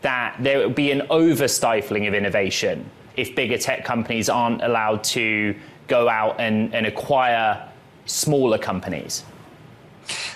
that 0.00 0.36
there 0.40 0.56
will 0.56 0.70
be 0.70 0.90
an 0.90 1.02
over 1.10 1.48
stifling 1.48 2.06
of 2.06 2.14
innovation 2.14 2.90
if 3.18 3.34
bigger 3.34 3.58
tech 3.58 3.84
companies 3.84 4.30
aren't 4.30 4.62
allowed 4.62 5.04
to 5.04 5.54
go 5.86 6.08
out 6.08 6.40
and, 6.40 6.74
and 6.74 6.86
acquire 6.86 7.68
smaller 8.06 8.56
companies? 8.56 9.24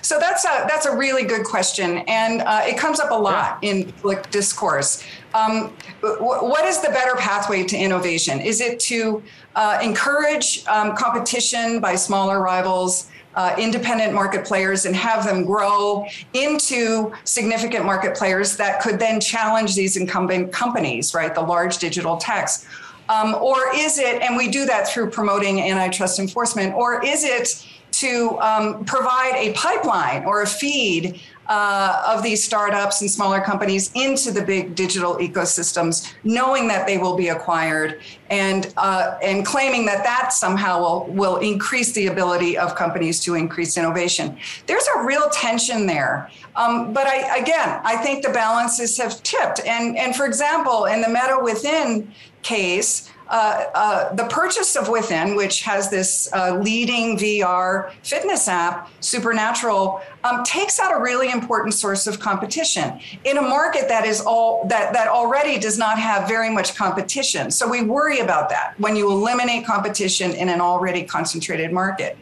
So 0.02 0.18
that's 0.18 0.44
a 0.44 0.64
that's 0.68 0.86
a 0.86 0.96
really 0.96 1.24
good 1.24 1.44
question, 1.44 1.98
and 2.06 2.42
uh, 2.42 2.62
it 2.64 2.78
comes 2.78 3.00
up 3.00 3.10
a 3.10 3.14
lot 3.14 3.58
yeah. 3.62 3.70
in 3.70 3.92
public 3.92 4.30
discourse. 4.30 5.02
Um, 5.34 5.72
what 6.00 6.64
is 6.64 6.80
the 6.80 6.88
better 6.88 7.16
pathway 7.16 7.64
to 7.64 7.76
innovation? 7.76 8.40
Is 8.40 8.60
it 8.60 8.78
to 8.80 9.22
uh, 9.54 9.80
encourage 9.82 10.64
um, 10.66 10.96
competition 10.96 11.80
by 11.80 11.96
smaller 11.96 12.40
rivals? 12.40 13.08
uh, 13.36 13.54
independent 13.58 14.14
market 14.14 14.44
players 14.46 14.86
and 14.86 14.96
have 14.96 15.24
them 15.24 15.44
grow 15.44 16.06
into 16.32 17.12
significant 17.24 17.84
market 17.84 18.16
players 18.16 18.56
that 18.56 18.80
could 18.80 18.98
then 18.98 19.20
challenge 19.20 19.76
these 19.76 19.96
incumbent 19.96 20.52
companies, 20.52 21.14
right? 21.14 21.34
The 21.34 21.42
large 21.42 21.78
digital 21.78 22.16
techs. 22.16 22.66
Um, 23.08 23.34
or 23.34 23.74
is 23.74 23.98
it, 23.98 24.22
and 24.22 24.36
we 24.36 24.48
do 24.48 24.66
that 24.66 24.88
through 24.88 25.10
promoting 25.10 25.60
antitrust 25.60 26.18
enforcement, 26.18 26.74
or 26.74 27.04
is 27.04 27.24
it 27.24 27.66
to 27.92 28.38
um, 28.40 28.84
provide 28.84 29.34
a 29.36 29.52
pipeline 29.54 30.24
or 30.24 30.42
a 30.42 30.46
feed 30.46 31.20
uh, 31.48 32.02
of 32.08 32.22
these 32.22 32.42
startups 32.42 33.00
and 33.00 33.10
smaller 33.10 33.40
companies 33.40 33.90
into 33.94 34.32
the 34.32 34.42
big 34.42 34.74
digital 34.74 35.16
ecosystems, 35.16 36.12
knowing 36.24 36.66
that 36.68 36.86
they 36.86 36.98
will 36.98 37.16
be 37.16 37.28
acquired 37.28 38.00
and 38.30 38.74
uh, 38.76 39.16
and 39.22 39.46
claiming 39.46 39.86
that 39.86 40.02
that 40.02 40.32
somehow 40.32 40.80
will 40.80 41.06
will 41.06 41.36
increase 41.36 41.92
the 41.92 42.08
ability 42.08 42.58
of 42.58 42.74
companies 42.74 43.20
to 43.20 43.34
increase 43.34 43.76
innovation. 43.76 44.36
There's 44.66 44.86
a 44.96 45.04
real 45.04 45.28
tension 45.30 45.86
there. 45.86 46.30
Um, 46.56 46.92
but 46.92 47.06
I, 47.06 47.36
again, 47.36 47.80
I 47.84 47.96
think 47.98 48.24
the 48.24 48.32
balances 48.32 48.96
have 48.98 49.22
tipped. 49.22 49.60
And 49.60 49.96
and 49.96 50.16
for 50.16 50.26
example, 50.26 50.86
in 50.86 51.00
the 51.00 51.08
Meta 51.08 51.38
Within 51.40 52.12
case. 52.46 53.10
Uh, 53.28 53.64
uh, 53.74 54.14
the 54.14 54.24
purchase 54.24 54.76
of 54.76 54.88
Within, 54.88 55.34
which 55.34 55.62
has 55.62 55.90
this 55.90 56.28
uh, 56.32 56.58
leading 56.58 57.16
VR 57.16 57.92
fitness 58.02 58.46
app, 58.46 58.88
Supernatural, 59.00 60.00
um, 60.22 60.44
takes 60.44 60.78
out 60.78 60.92
a 60.96 61.00
really 61.00 61.30
important 61.30 61.74
source 61.74 62.06
of 62.06 62.20
competition 62.20 63.00
in 63.24 63.36
a 63.38 63.42
market 63.42 63.88
that 63.88 64.04
is 64.04 64.20
all 64.20 64.66
that 64.68 64.92
that 64.92 65.08
already 65.08 65.58
does 65.58 65.78
not 65.78 65.98
have 65.98 66.28
very 66.28 66.50
much 66.50 66.74
competition. 66.76 67.50
So 67.50 67.68
we 67.68 67.82
worry 67.82 68.20
about 68.20 68.48
that 68.50 68.74
when 68.78 68.96
you 68.96 69.10
eliminate 69.10 69.66
competition 69.66 70.32
in 70.32 70.48
an 70.48 70.60
already 70.60 71.02
concentrated 71.02 71.72
market. 71.72 72.16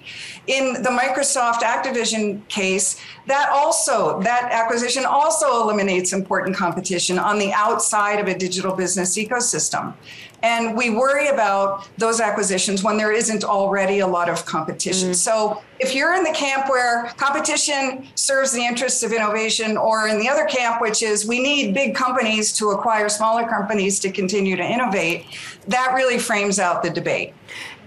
In 0.46 0.82
the 0.82 0.90
Microsoft 0.90 1.60
Activision 1.60 2.46
case, 2.48 3.00
that 3.26 3.48
also 3.50 4.20
that 4.20 4.50
acquisition 4.52 5.04
also 5.04 5.62
eliminates 5.62 6.12
important 6.12 6.56
competition 6.56 7.18
on 7.18 7.38
the 7.38 7.52
outside 7.52 8.20
of 8.20 8.26
a 8.26 8.36
digital 8.36 8.74
business 8.74 9.16
ecosystem. 9.16 9.94
And 10.44 10.76
we 10.76 10.90
worry 10.90 11.28
about 11.28 11.88
those 11.96 12.20
acquisitions 12.20 12.84
when 12.84 12.98
there 12.98 13.12
isn't 13.12 13.44
already 13.44 14.00
a 14.00 14.06
lot 14.06 14.28
of 14.28 14.44
competition. 14.44 15.12
Mm. 15.12 15.16
So 15.16 15.62
if 15.78 15.94
you're 15.94 16.12
in 16.12 16.22
the 16.22 16.32
camp 16.32 16.68
where 16.68 17.06
competition 17.16 18.06
serves 18.14 18.52
the 18.52 18.62
interests 18.62 19.02
of 19.02 19.12
innovation, 19.12 19.78
or 19.78 20.06
in 20.06 20.18
the 20.20 20.28
other 20.28 20.44
camp, 20.44 20.82
which 20.82 21.02
is 21.02 21.26
we 21.26 21.40
need 21.40 21.72
big 21.72 21.94
companies 21.94 22.52
to 22.58 22.72
acquire 22.72 23.08
smaller 23.08 23.48
companies 23.48 23.98
to 24.00 24.12
continue 24.12 24.54
to 24.54 24.62
innovate, 24.62 25.24
that 25.66 25.92
really 25.94 26.18
frames 26.18 26.58
out 26.58 26.82
the 26.82 26.90
debate. 26.90 27.32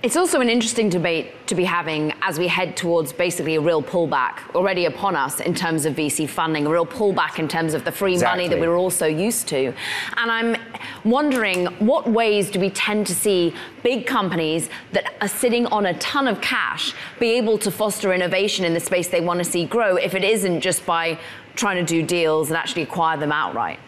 It's 0.04 0.16
also 0.16 0.42
an 0.42 0.50
interesting 0.50 0.90
debate 0.90 1.48
to 1.48 1.56
be 1.56 1.64
having 1.64 2.14
as 2.22 2.38
we 2.38 2.48
head 2.48 2.78
towards 2.78 3.12
basically 3.12 3.56
a 3.56 3.62
real 3.62 3.82
pullback 3.82 4.54
already 4.54 4.86
upon 4.86 5.16
us 5.16 5.40
in 5.40 5.56
terms 5.56 5.86
of 5.86 5.96
VC 5.96 6.30
funding, 6.30 6.68
a 6.68 6.70
real 6.70 6.86
pullback 6.86 7.40
in 7.40 7.48
terms 7.48 7.74
of 7.74 7.84
the 7.84 7.92
free 7.92 8.14
exactly. 8.14 8.44
money 8.44 8.48
that 8.48 8.62
we 8.62 8.68
were 8.68 8.76
all 8.76 8.92
so 8.92 9.08
used 9.08 9.48
to. 9.48 9.74
And 10.18 10.30
I'm 10.30 10.56
wondering 11.04 11.66
what 11.80 12.08
ways 12.08 12.52
do 12.52 12.60
we 12.60 12.70
tend 12.70 13.08
to 13.08 13.16
see 13.16 13.56
big 13.82 14.06
companies 14.06 14.70
that 14.92 15.16
are 15.20 15.28
sitting 15.28 15.66
on 15.68 15.88
a 15.88 15.98
ton 15.98 16.28
of 16.28 16.42
cash 16.42 16.94
be 17.20 17.32
able 17.32 17.58
to 17.58 17.72
foster 17.72 18.14
innovation 18.14 18.66
in 18.66 18.76
the 18.76 18.80
space 18.80 19.08
they 19.08 19.22
want 19.22 19.40
to 19.40 19.46
see 19.46 19.66
grow 19.66 19.96
if 19.96 20.14
it 20.14 20.24
isn't 20.24 20.62
just 20.62 20.86
by 20.86 21.18
trying 21.56 21.84
to 21.84 21.84
do 21.84 22.06
deals 22.06 22.50
and 22.50 22.58
actually 22.58 22.84
acquire 22.84 23.18
them 23.18 23.32
outright? 23.32 23.80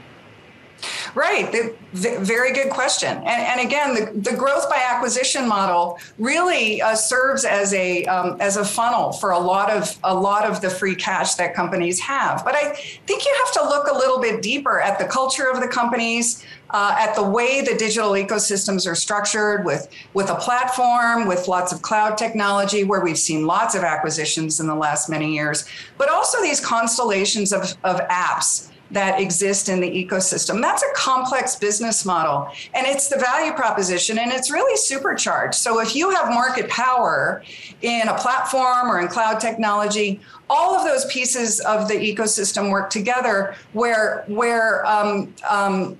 Right. 1.16 1.52
The, 1.52 1.76
the, 1.94 2.20
very 2.20 2.54
good 2.54 2.70
question. 2.70 3.18
And, 3.18 3.28
and 3.28 3.62
again, 3.62 3.96
the, 3.96 4.30
the, 4.30 4.36
growth 4.36 4.70
by 4.70 4.78
acquisition 4.78 5.48
model 5.48 6.00
really 6.18 6.82
uh, 6.82 6.96
serves 6.96 7.46
as 7.46 7.74
a 7.74 8.06
um, 8.06 8.38
as 8.40 8.58
a 8.58 8.64
funnel 8.64 9.12
for 9.12 9.32
a 9.32 9.40
lot 9.40 9.70
of 9.70 9.98
a 10.04 10.14
lot 10.14 10.46
of 10.46 10.62
the 10.62 10.70
free 10.70 10.96
cash 10.96 11.36
that 11.36 11.54
companies 11.54 12.00
have. 12.00 12.46
But 12.46 12.56
I 12.56 12.74
think 12.74 13.26
you 13.26 13.36
have 13.46 13.54
to 13.56 13.64
look 13.64 13.88
a 13.88 13.94
little 13.94 14.20
bit 14.20 14.42
deeper 14.42 14.80
at 14.80 15.00
the 15.00 15.06
culture 15.06 15.50
of 15.50 15.60
the 15.60 15.68
companies, 15.68 16.46
uh, 16.72 16.96
at 16.98 17.16
the 17.16 17.24
way 17.24 17.62
the 17.62 17.76
digital 17.76 18.12
ecosystems 18.12 18.90
are 18.90 18.96
structured 18.96 19.66
with 19.66 19.88
with 20.14 20.30
a 20.30 20.36
platform 20.36 21.28
with 21.28 21.48
lots 21.48 21.72
of 21.72 21.82
cloud 21.82 22.18
technology 22.18 22.84
where 22.84 23.02
we've 23.02 23.18
seen 23.18 23.46
lots 23.46 23.76
of 23.76 23.84
acquisitions 23.84 24.60
in 24.60 24.68
the 24.68 24.76
last 24.76 25.10
many 25.10 25.34
years 25.34 25.66
but 25.98 26.10
also 26.10 26.42
these 26.42 26.60
constellations 26.60 27.52
of, 27.52 27.76
of 27.84 28.00
apps 28.10 28.70
that 28.92 29.20
exist 29.20 29.70
in 29.70 29.80
the 29.80 29.90
ecosystem. 29.90 30.62
That's 30.62 30.84
a 30.84 30.94
complex 30.96 31.56
business 31.56 32.06
model 32.06 32.50
and 32.74 32.88
it's 32.88 33.08
the 33.08 33.18
value 33.18 33.54
proposition 33.54 34.18
and 34.18 34.32
it's 34.32 34.52
really 34.52 34.76
supercharged. 34.78 35.56
So 35.56 35.80
if 35.80 35.96
you 35.96 36.10
have 36.12 36.30
market 36.30 36.70
power 36.70 37.44
in 37.82 38.08
a 38.08 38.18
platform 38.18 38.90
or 38.90 39.00
in 39.00 39.08
cloud 39.08 39.40
technology, 39.40 40.20
all 40.50 40.76
of 40.76 40.86
those 40.86 41.06
pieces 41.06 41.60
of 41.62 41.88
the 41.88 41.94
ecosystem 41.94 42.72
work 42.72 42.90
together 42.90 43.56
where 43.74 44.24
where 44.28 44.86
um, 44.86 45.34
um, 45.48 45.98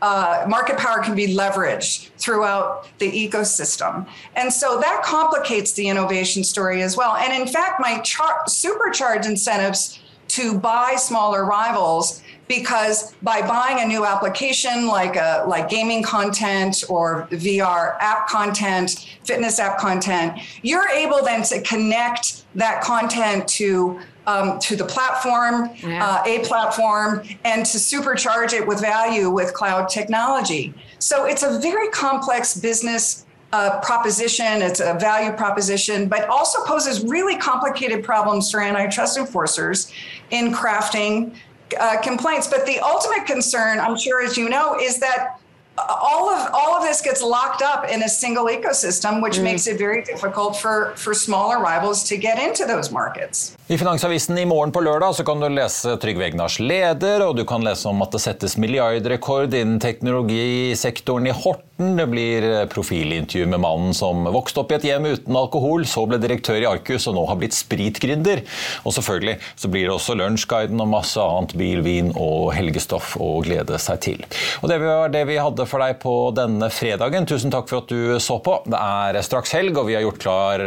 uh, 0.00 0.44
market 0.48 0.78
power 0.78 1.02
can 1.02 1.16
be 1.16 1.34
leveraged 1.34 2.10
throughout 2.18 2.86
the 2.98 3.10
ecosystem. 3.10 4.06
And 4.36 4.52
so 4.52 4.78
that 4.78 5.02
complicates 5.02 5.72
the 5.72 5.88
innovation 5.88 6.44
story 6.44 6.82
as 6.82 6.96
well. 6.96 7.16
And 7.16 7.32
in 7.40 7.48
fact, 7.48 7.80
my 7.80 7.98
char- 8.00 8.44
supercharge 8.46 9.26
incentives 9.26 9.98
to 10.28 10.58
buy 10.58 10.94
smaller 10.96 11.44
rivals 11.44 12.22
because 12.48 13.14
by 13.22 13.42
buying 13.42 13.80
a 13.80 13.86
new 13.86 14.04
application 14.04 14.86
like 14.86 15.16
a 15.16 15.44
like 15.46 15.68
gaming 15.68 16.02
content 16.02 16.82
or 16.88 17.28
VR 17.30 17.96
app 18.00 18.26
content, 18.28 19.16
fitness 19.24 19.58
app 19.58 19.78
content, 19.78 20.40
you're 20.62 20.88
able 20.88 21.22
then 21.22 21.42
to 21.44 21.60
connect 21.62 22.44
that 22.54 22.82
content 22.82 23.46
to 23.48 24.00
um, 24.26 24.58
to 24.58 24.76
the 24.76 24.84
platform, 24.84 25.70
yeah. 25.82 26.04
uh, 26.04 26.22
a 26.26 26.40
platform, 26.40 27.22
and 27.44 27.64
to 27.64 27.78
supercharge 27.78 28.52
it 28.52 28.66
with 28.66 28.78
value 28.78 29.30
with 29.30 29.54
cloud 29.54 29.88
technology. 29.88 30.74
So 30.98 31.24
it's 31.24 31.42
a 31.42 31.58
very 31.60 31.88
complex 31.88 32.54
business 32.54 33.24
uh, 33.52 33.80
proposition, 33.80 34.60
it's 34.60 34.80
a 34.80 34.94
value 34.98 35.32
proposition, 35.32 36.06
but 36.08 36.28
also 36.28 36.62
poses 36.64 37.02
really 37.04 37.38
complicated 37.38 38.04
problems 38.04 38.50
for 38.50 38.60
antitrust 38.60 39.16
enforcers 39.16 39.90
in 40.30 40.52
crafting 40.52 41.34
uh, 41.78 42.00
complaints. 42.00 42.46
But 42.46 42.66
the 42.66 42.78
ultimate 42.80 43.26
concern, 43.26 43.80
I'm 43.80 43.96
sure, 43.96 44.22
as 44.22 44.36
you 44.36 44.48
know, 44.48 44.78
is 44.80 44.98
that 45.00 45.40
all 45.76 46.30
of 46.30 46.50
all 46.52 46.76
of 46.76 46.82
this 46.82 47.00
gets 47.02 47.22
locked 47.22 47.62
up 47.62 47.88
in 47.88 48.02
a 48.02 48.08
single 48.08 48.46
ecosystem, 48.46 49.22
which 49.22 49.36
mm. 49.36 49.44
makes 49.44 49.66
it 49.66 49.78
very 49.78 50.02
difficult 50.02 50.56
for, 50.56 50.92
for 50.96 51.14
smaller 51.14 51.60
rivals 51.60 52.04
to 52.04 52.16
get 52.16 52.38
into 52.38 52.64
those 52.64 52.90
markets. 52.90 53.56
I 53.70 53.76
Finansavisen 53.78 54.38
i 54.38 54.46
morgen 54.48 54.70
på 54.72 54.80
lørdag 54.80 55.12
så 55.12 55.24
kan 55.28 55.42
du 55.42 55.44
lese 55.52 55.98
Trygve 56.00 56.24
Egnars 56.24 56.54
leder, 56.56 57.20
og 57.20 57.34
du 57.36 57.42
kan 57.44 57.60
lese 57.60 57.90
om 57.90 58.00
at 58.00 58.14
det 58.14 58.22
settes 58.24 58.54
milliardrekord 58.56 59.52
innen 59.52 59.76
teknologisektoren 59.84 61.28
i 61.28 61.34
Horten. 61.36 61.66
Det 61.98 62.06
blir 62.10 62.44
profilintervju 62.72 63.44
med 63.52 63.60
mannen 63.62 63.92
som 63.94 64.24
vokste 64.34 64.62
opp 64.62 64.72
i 64.72 64.78
et 64.78 64.86
hjem 64.88 65.04
uten 65.12 65.36
alkohol, 65.36 65.84
så 65.86 66.06
ble 66.08 66.16
direktør 66.18 66.62
i 66.62 66.66
Arcus 66.66 67.04
og 67.10 67.18
nå 67.18 67.26
har 67.28 67.36
blitt 67.38 67.54
spritgründer. 67.54 68.40
Og 68.88 68.96
selvfølgelig 68.96 69.36
så 69.52 69.70
blir 69.70 69.84
det 69.84 69.92
også 69.98 70.16
lunsjguiden 70.16 70.80
og 70.82 70.88
masse 70.94 71.20
annet 71.20 71.52
bil, 71.60 71.84
vin 71.84 72.08
og 72.16 72.48
helgestoff 72.56 73.18
å 73.20 73.28
glede 73.44 73.76
seg 73.84 74.00
til. 74.08 74.24
Og 74.62 74.72
Det 74.72 74.80
var 74.80 75.12
det 75.12 75.22
vi 75.28 75.36
hadde 75.36 75.68
for 75.68 75.84
deg 75.84 76.00
på 76.00 76.16
denne 76.40 76.72
fredagen. 76.72 77.28
Tusen 77.28 77.52
takk 77.52 77.68
for 77.68 77.84
at 77.84 77.92
du 77.92 78.16
så 78.16 78.40
på. 78.40 78.56
Det 78.64 78.80
er 78.80 79.20
straks 79.28 79.52
helg, 79.60 79.76
og 79.76 79.92
vi 79.92 80.00
har 80.00 80.08
gjort 80.08 80.24
klar 80.24 80.66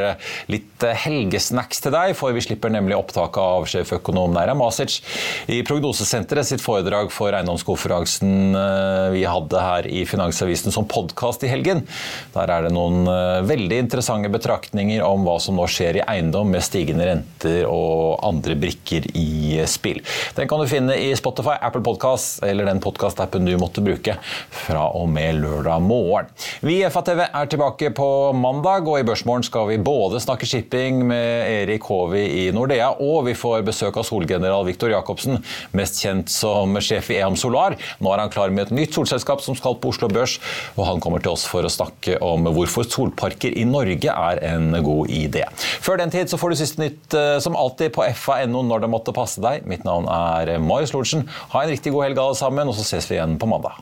litt 0.53 0.87
helgesnacks 1.01 1.81
til 1.81 1.97
deg, 1.97 2.13
for 2.15 2.37
vi 2.37 2.45
slipper 2.45 2.71
nemlig 2.71 2.90
nemlig 2.91 2.99
opptaket 2.99 3.37
av 3.41 3.65
sjeføkonom 3.69 4.33
Neira 4.35 4.53
Masic 4.57 4.99
i 5.47 5.61
Prognosesenteret 5.63 6.47
sitt 6.47 6.61
foredrag 6.61 7.11
for 7.11 7.31
eiendomskonferansen 7.33 8.55
eh, 8.55 9.11
vi 9.15 9.23
hadde 9.25 9.61
her 9.61 9.87
i 9.87 10.03
Finansavisen 10.05 10.71
som 10.71 10.87
podkast 10.87 11.43
i 11.43 11.51
helgen. 11.51 11.85
Der 12.33 12.51
er 12.51 12.65
det 12.65 12.73
noen 12.75 13.07
eh, 13.07 13.41
veldig 13.47 13.79
interessante 13.85 14.31
betraktninger 14.31 15.03
om 15.05 15.23
hva 15.25 15.37
som 15.41 15.57
nå 15.59 15.67
skjer 15.71 16.01
i 16.01 16.05
eiendom 16.05 16.51
med 16.51 16.63
stigende 16.65 17.07
renter 17.07 17.67
og 17.69 18.19
andre 18.27 18.57
brikker 18.59 19.07
i 19.15 19.61
spill. 19.67 20.01
Den 20.35 20.49
kan 20.51 20.61
du 20.61 20.67
finne 20.69 20.97
i 20.99 21.11
Spotify, 21.15 21.55
Apple 21.61 21.83
Podcast 21.85 22.43
eller 22.45 22.67
den 22.67 22.81
podkastappen 22.83 23.47
du 23.47 23.55
måtte 23.61 23.83
bruke 23.83 24.17
fra 24.51 24.89
og 24.97 25.09
med 25.11 25.41
lørdag 25.41 25.81
morgen. 25.85 26.31
Vi 26.61 26.75
i 26.77 26.89
FATV 26.93 27.23
er 27.25 27.47
tilbake 27.49 27.89
på 27.97 28.07
mandag, 28.37 28.85
og 28.85 28.99
i 28.99 29.05
Børsmorgen 29.07 29.41
skal 29.41 29.65
vi 29.71 29.79
både 29.81 30.19
snakke 30.21 30.45
shipping 30.45 30.99
med 31.09 31.47
Erik 31.49 31.87
Håvi 31.89 32.21
i 32.21 32.43
Nordea 32.53 32.91
og 33.01 33.23
vi 33.25 33.33
får 33.33 33.63
besøk 33.65 33.97
av 33.97 34.05
solgeneral 34.05 34.67
Viktor 34.67 34.93
Jacobsen, 34.93 35.39
mest 35.73 35.97
kjent 36.03 36.29
som 36.29 36.77
sjef 36.77 37.09
i 37.09 37.17
EAM 37.17 37.33
Solar. 37.33 37.79
Nå 37.97 38.13
er 38.13 38.21
han 38.21 38.29
klar 38.29 38.53
med 38.53 38.67
et 38.67 38.75
nytt 38.77 38.93
solselskap 38.93 39.41
som 39.41 39.57
skal 39.57 39.79
på 39.81 39.89
Oslo 39.89 40.11
Børs, 40.13 40.37
og 40.75 40.85
han 40.85 41.01
kommer 41.01 41.25
til 41.25 41.33
oss 41.33 41.47
for 41.49 41.65
å 41.65 41.73
snakke 41.73 42.21
om 42.21 42.45
hvorfor 42.53 42.85
solparker 42.85 43.57
i 43.57 43.65
Norge 43.65 44.13
er 44.13 44.45
en 44.53 44.69
god 44.85 45.09
idé. 45.09 45.47
Før 45.81 45.97
den 46.03 46.13
tid 46.13 46.29
så 46.29 46.37
får 46.37 46.53
du 46.53 46.61
siste 46.61 46.85
nytt 46.85 47.17
eh, 47.17 47.39
som 47.41 47.57
alltid 47.57 47.89
på 47.97 48.05
fa.no 48.13 48.61
når 48.69 48.85
det 48.85 48.93
måtte 48.99 49.17
passe 49.17 49.41
deg. 49.41 49.65
Mitt 49.65 49.81
navn 49.89 50.05
er 50.13 50.59
Marius 50.61 50.93
Lorentzen. 50.93 51.25
Ha 51.55 51.65
en 51.65 51.73
riktig 51.73 51.97
god 51.97 52.11
helg 52.11 52.21
alle 52.21 52.37
sammen, 52.37 52.69
og 52.69 52.77
så 52.77 52.85
ses 52.85 53.09
vi 53.09 53.17
igjen 53.17 53.39
på 53.41 53.49
mandag. 53.49 53.81